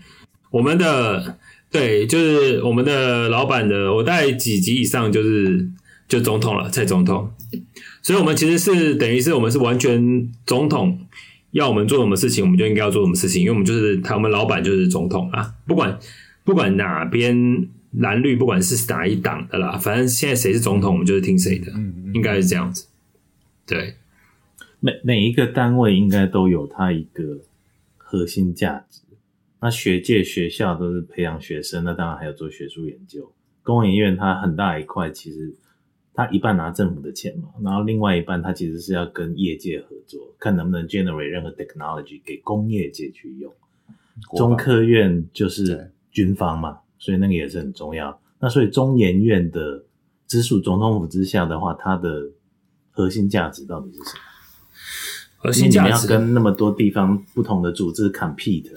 [0.50, 1.38] 我们的，
[1.72, 5.70] 对，就是我们的老板的，我大概几级以上就是
[6.08, 7.32] 就总统了，蔡总统，
[8.02, 11.00] 所以我们其实是等于是我们是完全总统
[11.52, 16.00] 要我们做什么事情，我们就应该要做什么事情，因为我们就是他，我们老板就是总统啊，不管
[16.44, 21.72] 不管哪边蓝绿，不管是哪一党的啦，反正现在谁是总统，我们就是听谁的，
[22.14, 22.88] 应该是这样子。
[23.66, 23.96] 对，
[24.80, 27.40] 每每一个单位应该都有它一个。
[28.12, 29.02] 核心价值，
[29.62, 33.32] 那学界学校都是培养学生，那当然还有做学术研究。
[33.62, 35.54] 工研院它很大一块，其实
[36.20, 43.50] 它一半拿政府的钱嘛，然后另外一半他其实是要跟业界合作，看能不能 generate 任何 technology 给工业界去用。
[44.36, 48.20] 中科院就是军方嘛，所以那个也是很重要。
[48.38, 49.86] 那所以中研院的
[50.28, 52.30] 直属总统府之下的话，它的
[52.92, 54.20] 核心价值到底是什么？
[55.38, 58.70] 核心价值要跟那么多地方不同的组织 compete。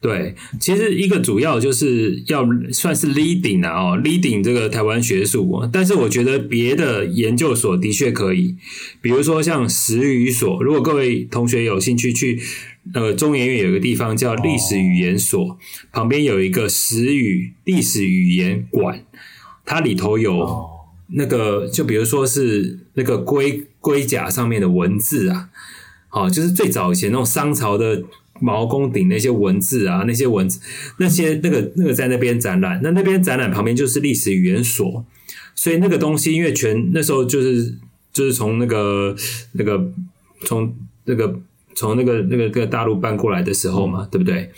[0.00, 5.68] 对，其实一个主要就是要算是 leading 啊，哦，leading 这个台湾学术。
[5.72, 8.54] 但是我觉得别的研究所的确可以，
[9.02, 10.62] 比如说像史语所。
[10.62, 12.40] 如果各位同学有兴趣去，
[12.94, 15.58] 呃，中研院有一个地方叫历史语言所，哦、
[15.90, 19.04] 旁边有一个史语历史语言馆，
[19.64, 20.64] 它里头有
[21.08, 25.48] 那个，就比如说是那个龟龟甲上面的文字啊。
[26.10, 28.02] 好，就是最早以前那种商朝的
[28.40, 30.60] 毛公鼎那些文字啊，那些文字，
[30.98, 35.04] 那些那个那个在那边展览，那那边展览旁边就是历史语言所，
[35.54, 37.74] 所以那个东西因为全那时候就是
[38.12, 39.14] 就是从那个
[39.52, 39.92] 那个
[40.44, 40.74] 从
[41.04, 41.40] 那个
[41.74, 44.50] 从那个那个那个大陆搬过来的时候嘛，对不对？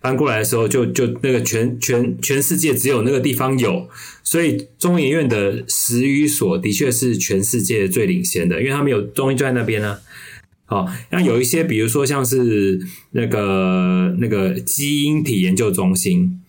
[0.00, 3.88] 搬过来的时候就就那个全全全世界只有那个地方有，
[4.22, 10.00] 所以中研院的史语所的确是全世界最领先的，因为他们有中医就在那边呢、啊。
[10.70, 12.78] 好，那有一些，比如说像是
[13.12, 16.42] 那个那个基因体研究中心，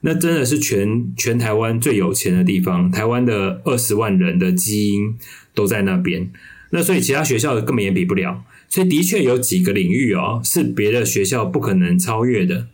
[0.00, 2.90] 那真的是全全台湾最有钱的地方。
[2.90, 5.14] 台湾的二十万人的基因
[5.54, 6.30] 都在那边，
[6.70, 8.44] 那所以其他学校根本也比不了。
[8.70, 12.68] 所以的确有几个领域哦，是别的学校不可能超越的。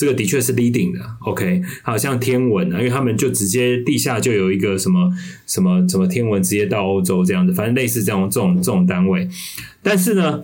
[0.00, 5.12] 这个的确是 leading 的，OK，好像天文啊，因为他们就直接地下就有一个什么
[5.46, 9.28] 什么什么天文，直接到欧洲这样子，反正类似这种这种这种单位。
[9.82, 10.42] 但是呢，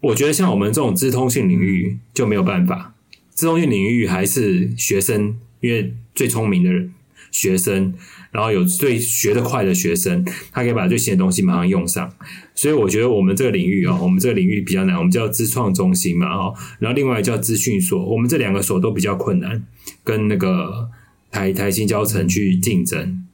[0.00, 2.94] 我觉得像我们这种资通讯领域就没有办法，
[3.30, 6.92] 资通讯领域还是学生，因为最聪明的人。
[7.36, 7.92] 学生，
[8.30, 12.10] 然后有最学得快的学生，他可以把最新的东西马上用上。
[12.54, 19.62] 所以我觉得我们这个领域啊，我们这个领域比较难，我们叫资创中心嘛，哈，然后另外叫资讯所，我们这两个所都比较困难，
[20.02, 20.88] 跟那个
[21.30, 23.26] 台台新交成去竞争，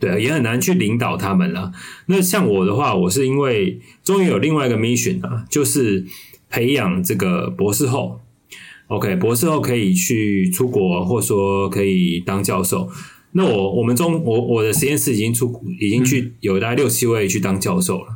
[0.00, 1.72] 对，也很难去领导他们了。
[2.06, 6.06] 那像我的话，我是因为终于有另外一个 mission 啊，就是
[6.48, 8.22] 培养这个博士后。
[8.88, 12.88] OK，博士后可以去出国，或者说可以当教授。
[13.32, 18.06] 那我我们中我我的实验室已经出已经去有大概六七位去当教授了。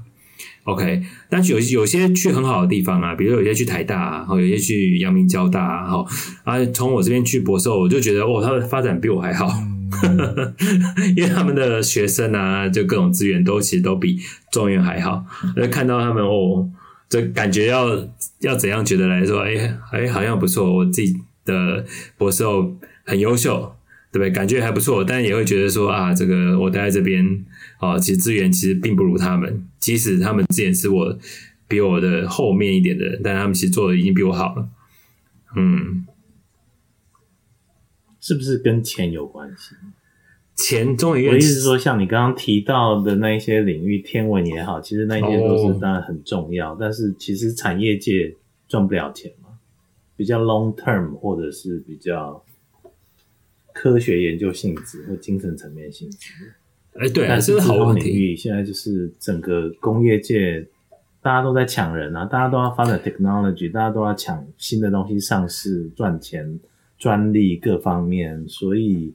[0.65, 6.07] OK，但是有有些去很好的地方啊，比如有些去台大啊，有些去阳明交大啊，哈
[6.45, 9.51] 啊，从我这边去博士后，我就觉得哦，他的发展比我还好，
[11.17, 14.19] 因为他们的学生啊，就各种资源都其实都比
[14.53, 15.25] 中原还好，
[15.57, 16.71] 就看到他们哦。
[17.09, 17.89] 这感觉要
[18.41, 20.77] 要怎样觉得来说，哎哎，好像不错。
[20.77, 21.85] 我自己的
[22.19, 23.75] 博士后很优秀，
[24.11, 24.31] 对不对？
[24.31, 27.45] 感觉还不错，但也会觉得说啊，这个我待在这边
[27.79, 31.19] 啊，其实资源其实并不如他们，即使他们之前是我
[31.69, 34.69] 比我的后面一点的人，但他们其实做的已经比我好了。
[35.57, 36.07] 嗯，
[38.21, 39.75] 是不是跟钱有关系？
[40.61, 48.37] 钱，中研院，我意思是说，像你刚刚提到的那一些领域，天文也好，其实那些都是当然很重要，哦、但是其实产业界
[48.69, 49.49] 赚不了钱嘛，
[50.17, 52.45] 比较 long term 或者是比较
[53.73, 56.55] 科学研究性质或精神层面性质。
[56.95, 58.11] 哎，对、啊，但是好问题。
[58.11, 60.67] 领域现在就是整个工业界，
[61.23, 66.61] 大家都在抢人啊，大家都要发展 technology，大家都要抢新的东西上市赚钱，
[66.99, 69.15] 专利各方面，所以。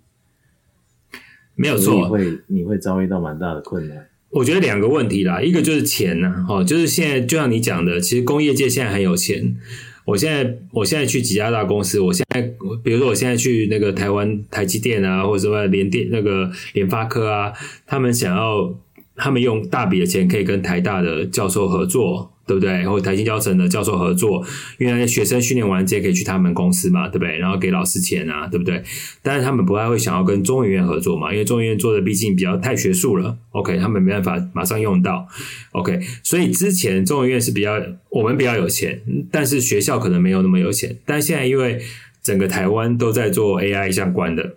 [1.56, 4.06] 没有错，你会你会遭遇到蛮大的困难。
[4.30, 9.56] 我觉得两个问题啦，一个就是钱呢，哦，就是现在就像你讲的，其实工业界现在很有钱。
[10.04, 12.42] 我现在我现在去几家大公司，我现在
[12.84, 17.52] 比如说我现在去那个台湾台积电啊，或者什么联电那个联发科啊，
[17.88, 18.76] 他们想要
[19.16, 22.34] 他们用大笔的钱可以跟台大的教授合作。
[22.48, 22.72] 对不对？
[22.72, 24.46] 然后台新教成的教授合作，
[24.78, 27.38] 因为那些学生训练完直接可以去他们公司嘛，对不对？
[27.38, 28.84] 然后给老师钱啊，对不对？
[29.24, 33.36] 但是他们不太会想要跟中研院合作嘛，因为中研院做的毕竟比较太学术了。
[33.52, 35.28] OK，他们没办法马上用到。
[35.72, 40.96] OK，所以之前中研院是比较我们比较有钱，但是学校可能没有那么有钱。
[41.06, 41.82] 但现在因为
[42.22, 44.56] 整个台湾都在做 AI 相关的，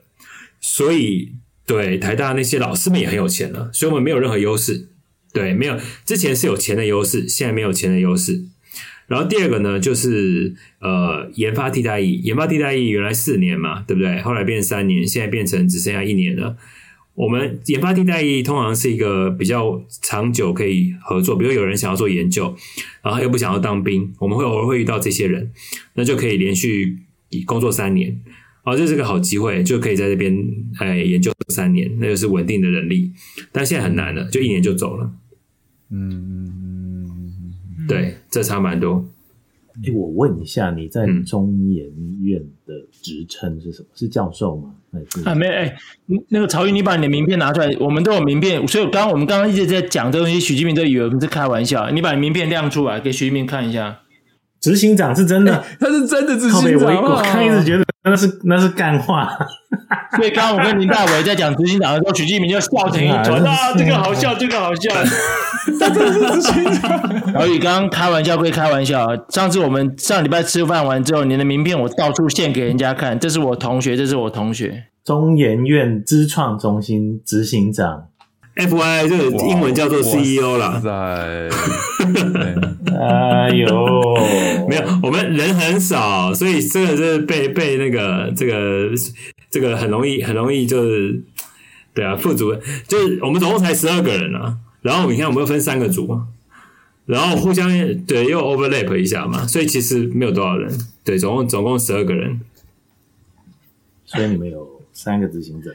[0.60, 1.32] 所以
[1.66, 4.88] 对台大那些老师们也很有钱了，所以我们没有任何优势。
[5.32, 8.44] 对，没有之前是有钱的优势，现在没有钱的优势。
[9.06, 14.20] 然后第二个呢，就是呃，研发替代役，研发替代役原来四年嘛，对不对？
[14.20, 16.56] 后来变三年，现在变成只剩下一年了。
[17.14, 22.54] 我们研发替代役通常是一个比较长久可以合作，比如有人想要做研究，
[23.02, 25.50] 然后又不想要当兵，我们会偶尔会遇到这些人，
[25.94, 26.98] 那就可以连续
[27.44, 28.20] 工作三年，
[28.68, 30.36] 哦，这是个好机会，就可以在这边
[30.78, 33.12] 哎研究三年，那就是稳定的人力。
[33.50, 35.10] 但现在很难了，就一年就走了。
[35.90, 37.20] 嗯，
[37.88, 39.08] 对，这差蛮多。
[39.86, 41.86] 哎，我问一下，你在中研
[42.20, 43.88] 院的职称是什么？
[43.88, 44.74] 嗯、是教授吗？
[44.92, 45.76] 还是啊，没哎，
[46.28, 51.90] 那个曹云，你把你的名片拿出来，我们都有名片，所以刚刚我们刚刚一直在讲这东西，许金明都以为我们在开玩笑。
[51.90, 54.00] 你把你名片亮出来，给许金明看一下。
[54.60, 56.94] 执行长是真的，他是真的执行长。
[57.02, 59.28] 我刚一直觉得那是那是干话。
[60.16, 64.90] 所以刚刚我跟林大伟在讲执行长的时候，许基明就笑成一团啊，这个好笑，这个好笑。
[65.78, 67.32] 他真的是执行长。
[67.34, 78.04] 老宇刚刚开玩笑归开玩笑，上次我们上礼拜吃饭完之后，你的名片我到处献给人家看，这是我同学，这是我同学，中研院资创中心执行长。
[78.56, 80.80] F Y 这个英文叫做 C E O 啦。
[82.12, 82.54] 在，
[82.98, 88.90] 哎呦，没有，我们人很少，所以这个是被被那个这个
[89.50, 91.20] 这个很容易很容易就是
[91.94, 92.54] 对啊，副组
[92.86, 96.20] 就是我们总共才十二个人啊，然后你看我们又分三个组，
[97.06, 97.68] 然后互相
[98.04, 100.70] 对又 overlap 一下嘛，所以其实没有多少人，
[101.04, 102.40] 对，总共总共十二个人，
[104.04, 105.72] 所以你们有三个执行长。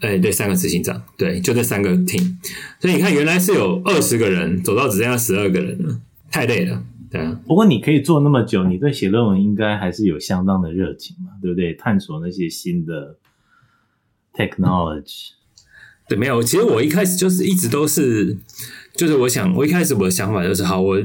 [0.00, 2.36] 哎、欸，对，三个执行长，对，就这三个 team，
[2.80, 7.40] 所以你看，原来是有二十个人，走到只剩下十二个人了，太累了，对啊。
[7.46, 11.74] 不过你可以做那么久，你对写论文应该还是有相当的热情嘛，对不对？
[11.74, 13.16] 探索那些新的
[14.34, 15.30] technology。
[16.08, 18.36] 对，没有，其实我一开始就是一直都是，
[18.94, 20.98] 就是我想，我一开始我的想法就是，好，我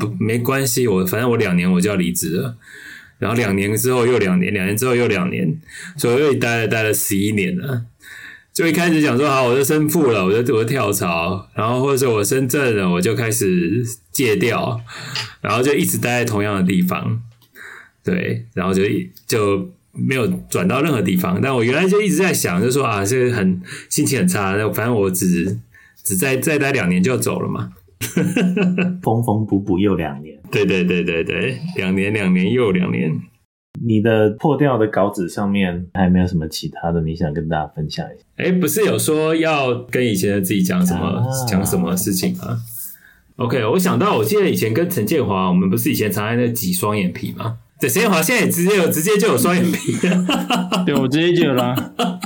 [0.00, 2.56] 不没关系，我反正我两年我就要离职了。
[3.18, 5.60] 然后两年之后又两年，两年之后又两年，
[5.96, 7.84] 所以又待了待了十一年了。
[8.58, 14.80] 就一开始讲说好，我就升副了，我就我就跳槽，然后或者说我升正了，我就开始戒掉，
[15.40, 17.22] 然后就一直待在同样的地方，
[18.02, 18.82] 对，然后就
[19.28, 21.40] 就没有转到任何地方。
[21.40, 25.56] 但我原来就一直在想，就说啊，这个很心情很差，反正我只
[26.02, 27.70] 只再再待两年就要走了嘛。
[29.00, 33.22] 缝缝补补又两年， 对对对对对，两年两年又两年。
[33.84, 38.24] 你的破掉的稿纸上面还有没有什么其他的你想跟大家分享一下？
[38.36, 42.60] 哎，不是有说要跟以前的自己讲什么、啊、讲什么事情吗
[43.36, 47.58] ？OK，我想到我记得以前跟陈建华，我们不是以前常在那挤双眼皮吗？
[47.80, 49.96] 对，陈建华现在也直接有直接就有双眼皮，
[50.84, 51.74] 对我直接就有了。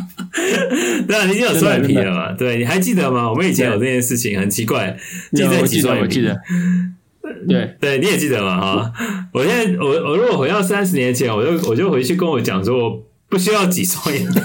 [1.07, 2.33] 对啊，你已经有双眼皮了嘛？
[2.33, 3.29] 对，你还记得吗？
[3.29, 4.97] 我们以前有这件事情，很奇怪，
[5.33, 6.27] 记得挤双眼皮。
[7.49, 8.61] 对对，你也记得嘛？
[8.61, 8.93] 哈，
[9.33, 14.41] 我现在我我如果回到三十年前，我就我就回去跟我讲说，我不需要挤双眼皮，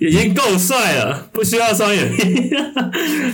[0.06, 2.50] 已经够帅了，不需要双眼皮。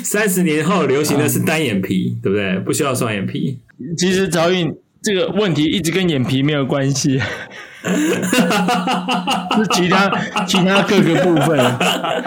[0.03, 2.59] 三十年后流行的是单眼皮，对不对？
[2.61, 3.59] 不需要双眼皮。
[3.97, 4.75] 其实曹运。
[5.03, 7.21] 这个问题一直跟眼皮没有关系，
[9.57, 10.11] 是其他
[10.47, 11.59] 其他各个部分。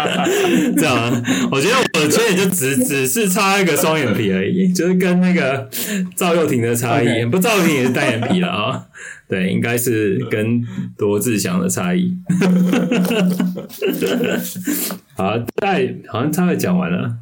[0.76, 5.70] 这样，我觉得我的缺点就只只是差一个双眼皮而已，就是跟那个
[6.16, 7.26] 赵又廷的差异。
[7.26, 8.84] 不，赵又廷也是单眼皮了啊、哦。
[9.28, 10.64] 对，应该是跟
[10.98, 12.18] 罗志祥的差异。
[15.16, 17.14] 好，再好像差点讲完了。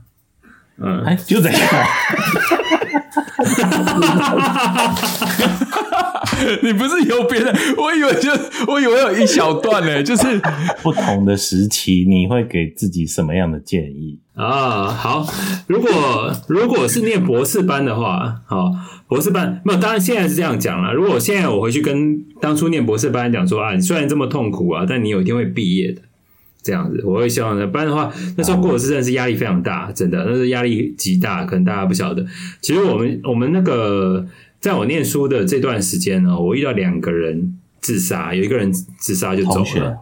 [0.79, 1.59] 嗯，哎，就这样。
[6.61, 7.51] 你不是有别的？
[7.77, 8.29] 我以为就
[8.67, 10.39] 我以为有一小段呢， 就是
[10.83, 14.85] 不同的时期，你会给自己什么样的建议啊？
[14.87, 15.25] 好，
[15.67, 18.71] 如果如果是念博士班的话，好，
[19.07, 20.93] 博士班没有，当然现在是这样讲了。
[20.93, 26.03] 如果现在我回去跟当初念博士班讲说啊，你虽然这么痛苦啊，但你有一天会毕业的。
[26.61, 27.65] 这样子，我会希望呢。
[27.67, 31.45] 不然的话，那时候过的是真的是压力非常大，真的，那是压力极大。
[31.45, 32.25] 可能大家不晓得，
[32.61, 34.25] 其实我们我们那个，
[34.59, 39.97] 在我念书的这段时间呢，我遇到两个人自杀，有一个人自杀就走了，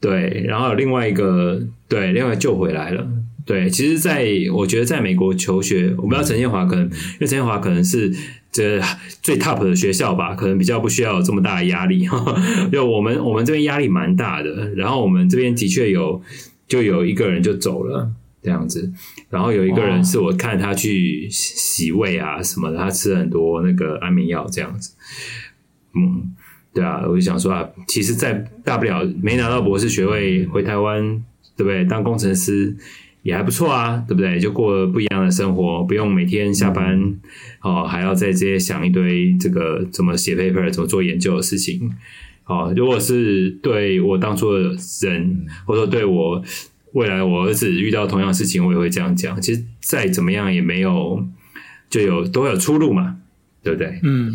[0.00, 3.06] 对，然后有另外一个，对，另外救回来了。
[3.46, 8.12] 对，其实，在我觉得，在美国求学，我不知道陈建华可能，因为陈建华可能是
[8.52, 8.80] 这
[9.22, 12.08] 最 top 的学校吧，可能比较不需要有这么大的压力。
[12.72, 14.74] 就我们，我们这边压力蛮大的。
[14.74, 16.20] 然后我们这边的确有，
[16.66, 18.10] 就有一个人就走了
[18.42, 18.92] 这样子。
[19.28, 24.94] 然后有一个人是我看他去洗胃啊什么的，他吃了很多那个安眠药这样子。
[25.94, 26.34] 嗯，
[26.74, 28.32] 对啊，我就想说啊，其实，在
[28.64, 31.24] 大不了没拿到博士学位，回台湾，
[31.56, 31.84] 对不对？
[31.84, 32.76] 当工程师。
[33.22, 34.38] 也还不错啊，对不对？
[34.38, 36.98] 就过了不一样的生活，不用每天下班
[37.60, 41.90] 哦，还要在这些想一堆这个怎么写 paper、怎么做研究的事情。
[42.46, 46.42] 哦，如果是对我当初的人，或者说对我
[46.94, 49.40] 未来我儿子遇到同样的事情，我也会这样讲。
[49.40, 51.26] 其实再怎么样也没有
[51.88, 53.18] 就有都会有出路嘛，
[53.62, 54.00] 对不对？
[54.02, 54.34] 嗯。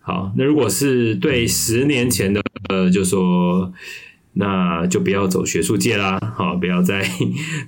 [0.00, 3.72] 好，那如果是对十年前的呃，就说。
[4.34, 7.02] 那就不要走学术界啦，好，不要再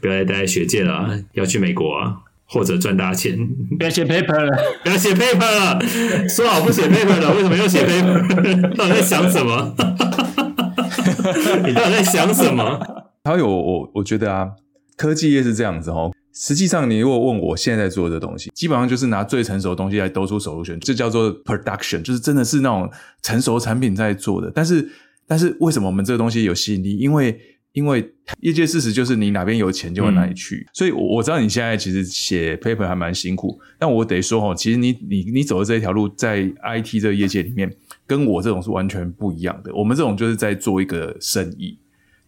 [0.01, 3.37] 不要再待在学界了，要去美国啊，或者赚大钱。
[3.77, 5.81] 不要写 paper 了，不要写 paper 了，
[6.29, 8.75] 说好不写 paper 了，为什么又写 paper？
[8.77, 9.75] 到底在想什么？
[11.67, 12.79] 你到底在想什么？
[13.25, 14.51] 还有我，我觉得啊，
[14.97, 16.13] 科技业是这样子哦。
[16.33, 22.89] 实际上，你如果问我现在在做的东西，基本上就是拿最成熟的东西来兜出 solution，这叫做 production，就是真的是那种
[23.23, 24.89] 成熟产品在做的，但是。
[25.31, 26.97] 但是为什么我们这个东西有吸引力？
[26.97, 27.41] 因为
[27.71, 30.57] 因为业界事实就是你哪边有钱就往哪里去。
[30.57, 37.73] 嗯、所以我知道你现在其实写 paper 还蛮辛苦，但我得说齁，其实你你你走的这一条路，在 IT 这个业界里面，
[38.09, 39.73] 跟我这种是完全不一样的。
[39.73, 41.79] 我们这种就是在做一个生意，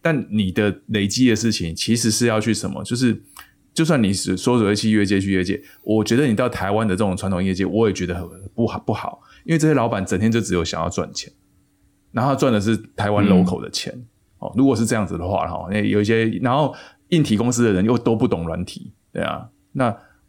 [0.01, 2.81] 但你的累积的事情其实是要去什么？
[2.85, 3.21] 就是
[3.73, 11.29] 就算你是说走去业界去业界，我觉得你到台湾的这种传统业界，我也觉得很不好不好，因为这些老板整天就只有想要赚钱。
[12.13, 14.05] 然后赚的是台湾 local 的钱，嗯、
[14.39, 16.73] 哦，如果是这样子的话，哈，那有一些，然后
[17.09, 19.87] 硬体公司的人又都不懂软体，对啊，那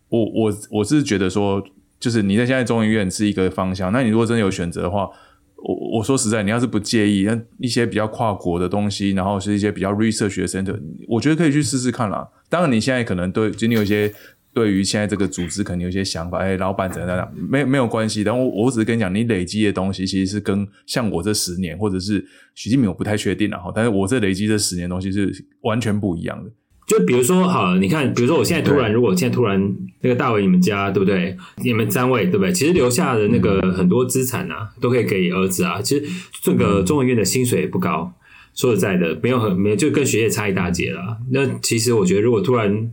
[0.08, 1.62] 我我我是觉得说，
[2.00, 5.08] 就是你在现在中医院是一个方向，那你如果真的有选择的话，
[5.56, 12.28] 我我说实在，你要是不介意，那一些比较跨国的东西，然后是一些比较 research 的 center，我觉得可以去试试看啦。
[12.48, 14.12] 当然，你现在可能对，就你有一些。
[14.54, 16.38] 对于现在这个组织，可能有些想法。
[16.38, 18.22] 哎，老板怎样怎样，没没有关系。
[18.22, 23.72] 但我我只是跟你讲，你累积的东西，其实是跟像我这十年，或者是许基民，我不太确定了哈。
[23.74, 26.50] 但是我这累积这十年东西是完全不一样的。
[26.86, 31.36] 就比如说，好，你看，比如说我现在突然，如果现在突然那个大伟你们家，对不对？
[31.64, 32.52] 你们三位，对不对？
[32.52, 35.82] 其实留下的那个很多资产啊，都可以给儿子啊。
[35.82, 36.04] 其实
[36.42, 38.12] 这个中文院的薪水也不高，
[38.54, 41.18] 说实在的，没有很没有，就跟学业差一大截了。
[41.32, 42.92] 那其实我觉得，如果突然。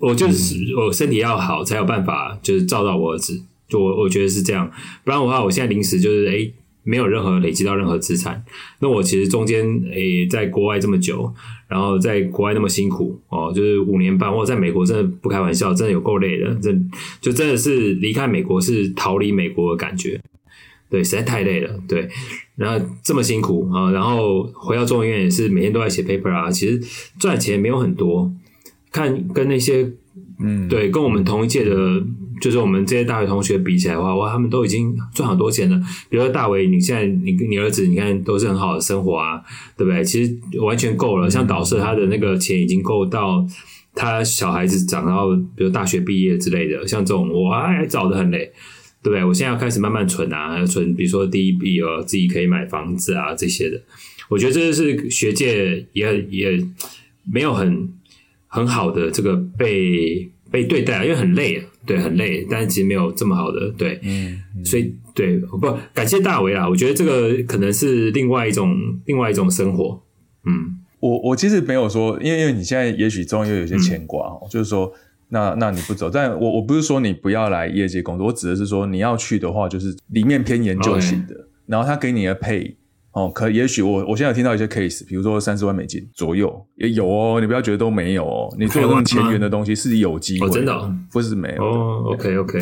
[0.00, 3.42] 我就是我身体要好才有办法，就是照到我儿子。
[3.68, 4.70] 就我我觉得是这样，
[5.04, 6.52] 不然的话，我现在临时就是诶，
[6.84, 8.44] 没有任何累积到任何资产。
[8.78, 11.34] 那我其实中间诶，在国外这么久，
[11.66, 16.88] 然后在国外那么辛苦哦，就是五年半，我在美国真的不开玩笑，真的有够累的，真
[17.20, 20.20] 就真的是离开美国是逃离美国的感觉。
[20.88, 21.76] 对，实在太累了。
[21.88, 22.08] 对，
[22.54, 26.80] 然后这么辛苦啊，然后回到中医院也是每天都在写 paper 啊，其实
[27.18, 28.32] 赚钱没有很多。
[28.96, 29.86] 看跟那些，
[30.40, 31.76] 嗯，对，跟我们同一届的，
[32.40, 35.78] 就是我们这些大学同学比起来的话，哇，他们都已经赚好多钱了。
[36.08, 39.42] 比如说大伟，你现在你跟你儿子，你看都是很好的生活啊，
[39.76, 40.02] 对不对？
[40.02, 41.28] 其实完全够了。
[41.28, 43.46] 像导师他的那个钱已经够到
[43.94, 46.88] 他小孩子长到，比如大学毕业之类的。
[46.88, 48.50] 像这种我还找得很累，
[49.02, 49.22] 对不对？
[49.22, 53.78] 我现在要开始慢慢存啊，存，比如说第一笔哦，自己可以买房子啊这些的。
[54.30, 56.66] 我觉得这是学界也也
[57.30, 57.92] 没有很。
[58.56, 70.02] 很好的这个被被对待，因为很累啊，对，很累，但是其实没有这么好的，对，嗯，所以对，不感谢大为啦，我觉得这个可能是另外一种另外一种生活，
[70.46, 74.90] 嗯，我我其实没有说，因为因为你现在也许中又有些牵挂哦，嗯、就是说，
[75.28, 81.46] 那那你不走，但我我不是说你不要来业界工作，我指的是说你要去的话，就是里面偏研究型的，Okay.
[81.66, 82.74] 然后他给你的 pay。
[83.16, 92.12] 哦，可也许我我现在有听到一些 case，比如说三十万美金左右也有哦，你不要觉得都没有哦，你做这种前缘的东西是有机会真的，哦，不是没有哦。
[92.12, 92.58] OK OK，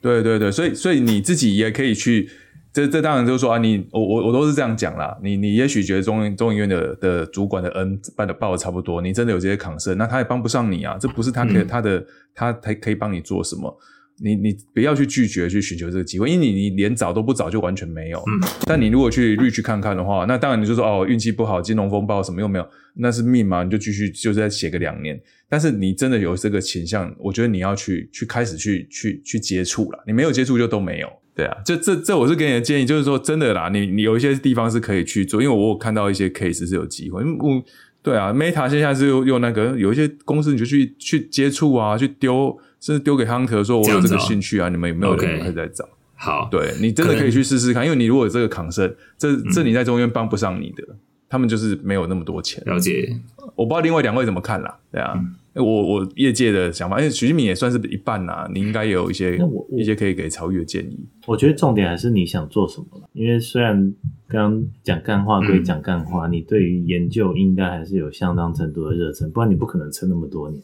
[0.00, 2.28] 对对对，所以所以你自己也可以去，
[2.72, 13.78] 这这当然就是说啊，你我我我都是这样讲啦，你你也许觉得中中医院的的主管的恩办的报的差不多，你真的有这些 concern，那他也帮不上你啊，这不是他可以，嗯、他的他才可以帮你做什么。
[14.18, 18.18] 你你不要去拒绝去寻求这个机会，因为你你连找都不找就完全没有。
[18.18, 25.20] 嗯，但你如果去 reach 看看的话，那当然你就说哦运气不好，金融风暴什么又没有，那是命嘛，你就继续就是再写个两年。
[25.48, 30.04] 但是你真的有这个倾向，我觉得你要去去开始去去去接触了。
[30.06, 31.08] 你没有接触就都没有。
[31.34, 37.22] 对啊，这这这我是给你的建议，就是说真的啦，你你有一些地方是可以去做，因为我有看到一些 case 是有机会。
[37.22, 37.62] 因为我
[38.02, 42.58] 对啊，Meta 现在是用用那个有一些公司你就去去接触啊，去丢。
[42.82, 50.84] 甚至丢给 Hunter 说：“我有这个兴趣啊，你们有没有人可以再找？”好，对你真的可以去试试看，因为你如果有这个 concern，这这你在中间帮不上你的，
[51.28, 52.62] 他们就是没有那么多钱。
[52.66, 53.16] 了解，
[53.56, 55.18] 我不知道另外两位怎么看啦，对啊，
[55.54, 59.36] 我我业界的想法，因为许基敏也算是一半啦，你应该也有一些
[59.76, 61.04] 一些可以给曹玉的建议。
[61.26, 63.92] 我觉得重点还是你想做什么了，因为虽然
[64.28, 70.62] 刚刚讲干话归讲干话，你对于研究应该还是有相当程度的热忱，不然你不可能撑那么多年。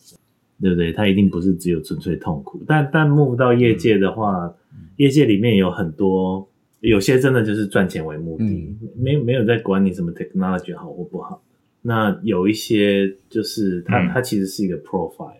[0.60, 0.92] 对不对？
[0.92, 6.48] 他一定不是只有纯粹痛苦，但但 move 到业界的话，嗯、业界里面有很多，
[6.80, 11.42] 有些真的就是赚钱为目的，嗯、没没有在管你什么 technology 好或不好。
[11.82, 15.32] 那有一些就是它、嗯、他其实是一个 profile。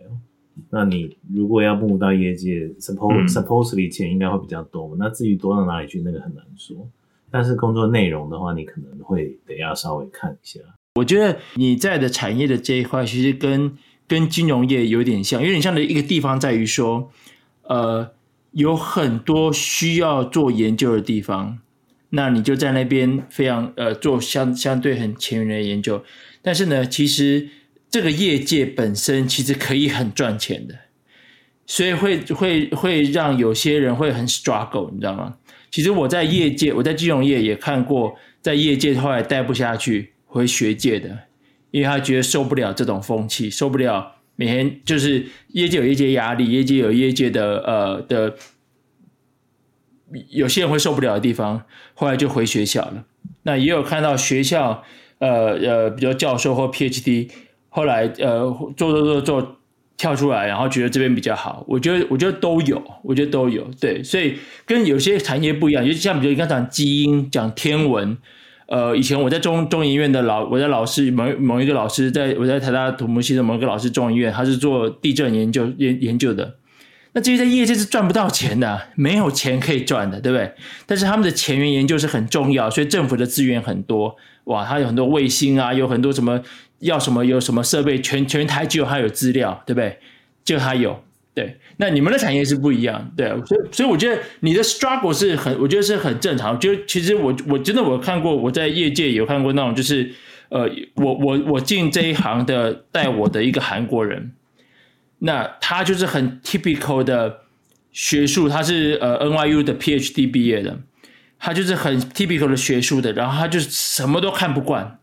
[0.69, 6.87] 那你如果要 move 到业界，suppose、嗯、supposedly 钱应该会比较多，那至于多到哪里去，那个很难说。
[7.31, 10.59] 但是工作内容的话，你可能会得要稍微看一下。
[10.95, 13.71] 我觉得你在的产业的这一块，其实跟
[14.09, 17.09] 跟金融业有点像，有点像的一个地方在于说，
[17.61, 18.11] 呃，
[18.51, 21.59] 有很多需要做研究的地方，
[22.09, 26.03] 那你就在那边非常呃做相相对很前沿的研究，
[26.41, 27.47] 但是呢，其实
[27.89, 30.75] 这个业界本身其实可以很赚钱的，
[31.67, 35.35] 所以会会会让有些人会很 struggle，你知道吗？
[35.69, 41.28] 其实我在业界，我在金融业也看过，在业界后来待不下去回学界的。
[41.71, 48.35] 因为他觉得受不了这种风气，受不了每天就是业界有业界压力，业界有业界的呃的，
[50.29, 51.61] 有些人会受不了的地方，
[51.93, 53.03] 后来就回学校了。
[53.43, 54.83] 那也有看到学校
[55.19, 57.29] 呃呃，比如教授或 PhD，
[57.69, 59.57] 后来呃做做做做
[59.97, 61.63] 跳出来，然后觉得这边比较好。
[61.67, 63.69] 我觉得我觉得都有，我觉得都有。
[63.79, 68.17] 对，所以跟有些产业不一样，尤其像比如你刚讲基因，讲天文。
[68.69, 76.55] 呃，以前我在中中研院的老，我在老师某某一个老师在，我在台大土木系的某一个老师中研院，他是做地震研究研研究的。
[77.13, 80.53] 那这些在业界是赚不到钱的，没有钱可以赚的，对不对？
[80.85, 86.39] 但是他们的前沿研究是很重要，所以政府的资源很多，哇，他有很多卫星啊，有很多什么
[86.81, 89.97] 要什么有什么设备，全全台只有他有资料，对不对？
[90.45, 91.03] 就他有。
[91.39, 96.53] 对，那你们的产业是不一样，对，所以所以我觉得你的 struggle 是很，我觉得是很正常。
[96.53, 100.11] 我觉得其实我我真的我看过，我在业界有看过那种，就是
[100.49, 104.33] 呃，我我我进这一行的带我的一个韩国人，
[105.19, 107.37] 那他就是很 typical 的
[107.93, 110.77] 学术，他是呃 NYU 的 PhD 毕业的，
[111.39, 114.99] 他就是很 typical 的学术的，然后他就什么都看不惯，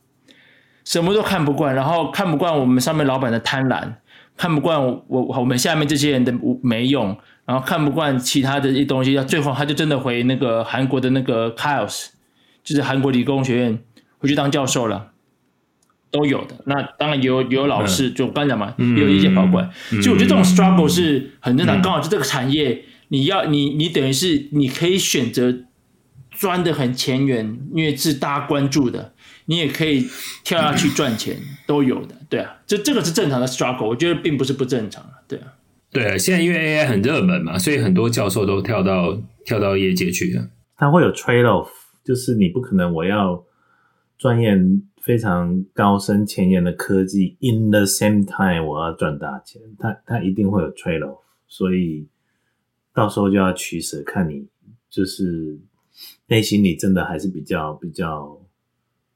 [0.85, 3.95] 什么都看不惯，然后看不惯我们上面老板的贪婪。
[4.37, 12.09] 看不惯我我我们下面这些人的没用，然后看不惯其他的一些东西，最后他就真的回那个韩国的那个 KAIST，
[12.63, 13.79] 就是韩国理工学院
[14.19, 15.13] 回去当教授了，
[16.11, 16.57] 都有的。
[16.67, 19.65] 那当然有有老师，就我刚讲嘛，也有意见宝贵。
[20.03, 25.55] 就我觉得这种 struggle 是很正常，刚好就这个产业，你要你你等于是你可以选择
[26.31, 29.15] 钻的很前沿，因为是大家关注的。
[29.49, 30.07] 你也可以
[30.45, 31.37] 跳下去赚钱，
[31.67, 35.55] 都有的，对啊，这这个是正常的 struggle，我觉得并不是不正常，对啊，
[35.93, 40.49] 对啊，现在因为 AI 很热门嘛，所以很多教授都跳到跳到业界去了。
[40.77, 41.69] 它会有 trade off，
[42.05, 43.45] 就是你不可能我要
[44.19, 52.09] 钻研非常高深前沿的科技，in the same time 我要赚大钱，它它一定会有 trade off，所以
[52.93, 54.49] 到时候就要取舍，看你
[54.91, 55.57] 就是
[56.27, 58.43] 内心里真的还是比较比较。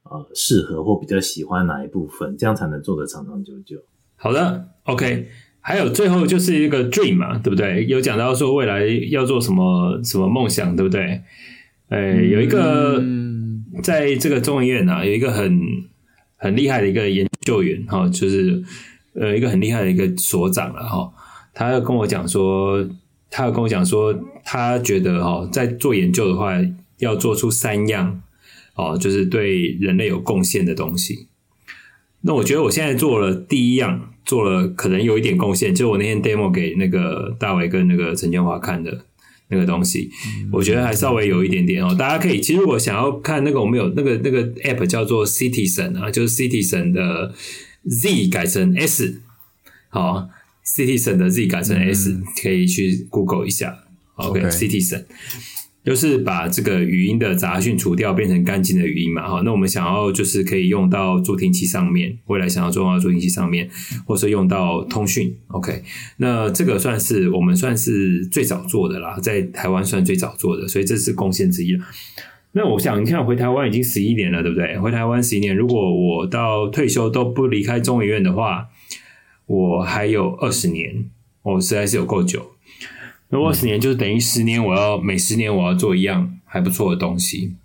[0.03, 3.77] 呃，适合或比较喜欢哪一部分，这样才能做得长长久久。
[4.15, 5.27] 好的，OK。
[5.63, 7.85] 还有最后就是一个 dream 嘛，对不对？
[7.85, 11.21] 有讲到说未来要做什么什么梦想，对不对？
[11.89, 12.99] 呃，有一个
[13.83, 15.61] 在这个中医院啊，有一个很
[16.35, 18.63] 很厉害的一个研究员哈，就是
[19.13, 21.13] 呃一个很厉害的一个所长了哈，
[21.53, 22.83] 他要跟我讲说，
[23.29, 24.11] 他要跟我讲说，
[24.43, 26.53] 他觉得哈，在做研究的话，
[26.97, 28.23] 要做出三样
[28.75, 31.27] 哦，就是对人类有贡献的东西。
[32.21, 39.05] 那我觉得我现在做了第一样，做了可能有一点贡献，就我那天 demo 给那个大伟跟那个陈建华看的
[39.49, 40.09] 那个东西，
[40.51, 41.95] 我觉得还稍微有一点点哦。
[41.97, 47.33] 大家可以，其实我想要看那个，我们有那个那个 app 叫做 Citizen 啊，就是 Citizen 的
[47.89, 49.21] Z 改成 S，
[49.89, 50.29] 好
[50.63, 53.85] ，Citizen 的 Z 改成 S，可以去 Google 一下。
[54.15, 55.05] OK，Citizen。
[55.83, 59.41] 就是把这个语音的杂讯除掉，变成干净的语音嘛，哈。
[59.43, 63.67] 那我们想要就是可以用到助听器上面，未来想要用到助听器上面，
[64.05, 65.81] 或是用到通讯，OK。
[66.17, 71.83] 那这个算是我们算是最早做的啦，在台湾算最早做的，所以这是贡献之一了。
[72.51, 74.77] 那我想，你看回台湾已经十一年了，对不对？
[74.77, 78.67] 回台湾十一年，如果我到退休都不离开中医院的话，
[79.47, 81.09] 我还有二十年，
[81.41, 82.51] 我实在是有够久。
[83.31, 87.55] 那二十年就是等于十年，我要每十年我要做一样还不错的东西。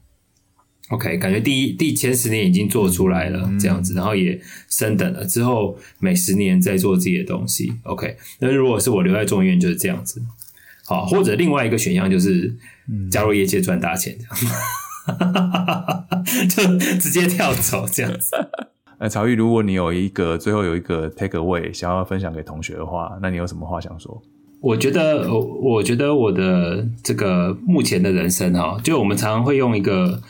[0.90, 4.40] OK，感觉第一第前十年已经做出来了这样子，然后也
[4.70, 7.72] 升等了，之后每十年再做自己的东西。
[7.82, 10.22] OK，那如果是我留在中研院就是这样子，
[10.84, 12.54] 好，或者另外一个选项就是
[13.10, 14.16] 加入业界赚大钱
[16.54, 18.30] 这样， 就直接跳走这样子。
[19.00, 24.22] 那 曹玉，如果你有一个最后有一个 take away 想要分享给同学的话，那你有什么话想说？
[24.66, 30.20] 我觉得，我我觉得我的这个目前的人生哈，就我们常常会用一个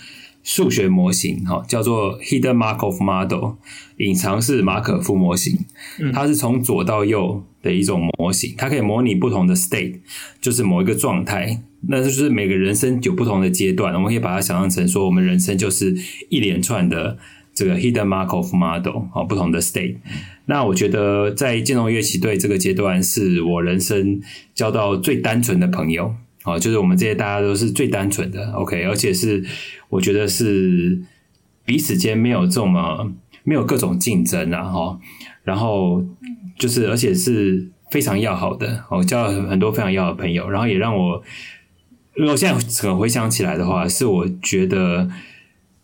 [0.42, 3.54] 数学模型哈，叫做 Hidden Markov Model，
[3.96, 5.58] 隐藏式马可夫模型。
[6.12, 10.00] 它是从左到右的一种模型，它可以模拟不同的 state，
[10.42, 11.62] 就是某一个状态。
[11.88, 15.96] 那就是每个人生有不同的阶段，我们可以把它想象成说，我们人生就是
[16.28, 17.16] 一连串的。
[17.56, 19.96] 这个 Hidden Markov Model 啊，不同的 state。
[20.44, 24.20] 那我觉得在建中乐器队这个阶段，是我人生
[24.54, 29.42] 交到最单纯的朋友啊，就是我们这些大家都是最单纯的，OK，而且是
[29.88, 31.00] 我觉得是
[31.64, 33.10] 彼此间没有这么
[33.42, 35.00] 没有各种竞争啊，哈，
[35.42, 36.04] 然后
[36.58, 41.22] 就是而且是非常要好的，我交了很多非常要好的朋友，然后也让我，
[42.14, 45.08] 如果现在可回想起来的话，是我觉得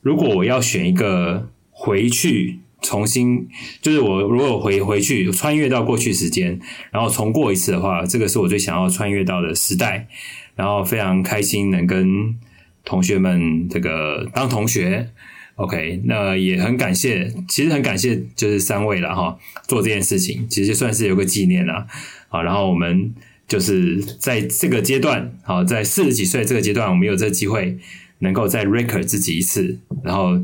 [0.02, 1.48] 如果我要选一个。
[1.84, 3.48] 回去重新，
[3.80, 6.60] 就是我如果回回去穿越到过去时间，
[6.92, 10.06] 然后重过一次的话，这个是我最想要穿越到的时代。
[10.54, 12.36] 然后非常开心能跟
[12.84, 15.08] 同学们这个当同学
[15.56, 21.88] ，OK，那也很感谢，其实很感谢就是三位了哈，做这件事情其实算是有个纪念啦。
[22.28, 23.12] 好，然后我们
[23.48, 27.78] 就是在这个阶段，好，在四十几岁这个阶段，我们有这机会
[28.18, 30.38] 能够再 record 自己一次，然后。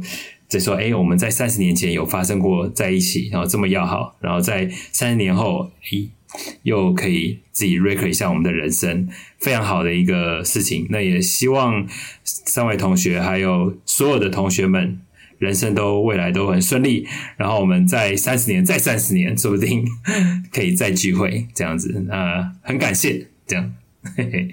[0.49, 6.09] 就说，哎，我们在三十年前有发生过在一起，然后这么要好，然后在三十年后，哎，
[6.62, 9.07] 又可以自己 record 一下我们的人生，
[9.38, 10.86] 非常好的一个事情。
[10.88, 11.86] 那也希望
[12.24, 15.01] 三位同学还有所有的同学们，
[15.38, 17.07] 人生都未来都很顺利。
[17.36, 19.86] 然后我们在三十年，再三十年，说不定
[20.51, 22.07] 可以再聚会这样子。
[22.11, 23.74] 啊，很感谢这样。
[24.16, 24.49] 嘿嘿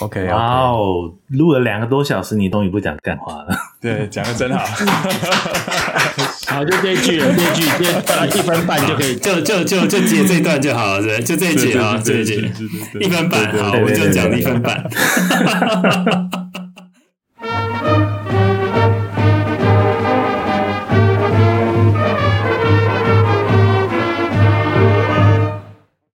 [0.00, 3.56] ，OK，哇哦，录了两个多小时，你终于不讲干话了。
[3.84, 4.64] 对，讲的真好。
[6.48, 7.68] 好，就这一句了，这一句，
[8.06, 12.50] 这一分半就可以，就就就就接这一段就好了，对就这一句啊，这一句，
[12.98, 14.82] 一分半，好，我就讲一分半。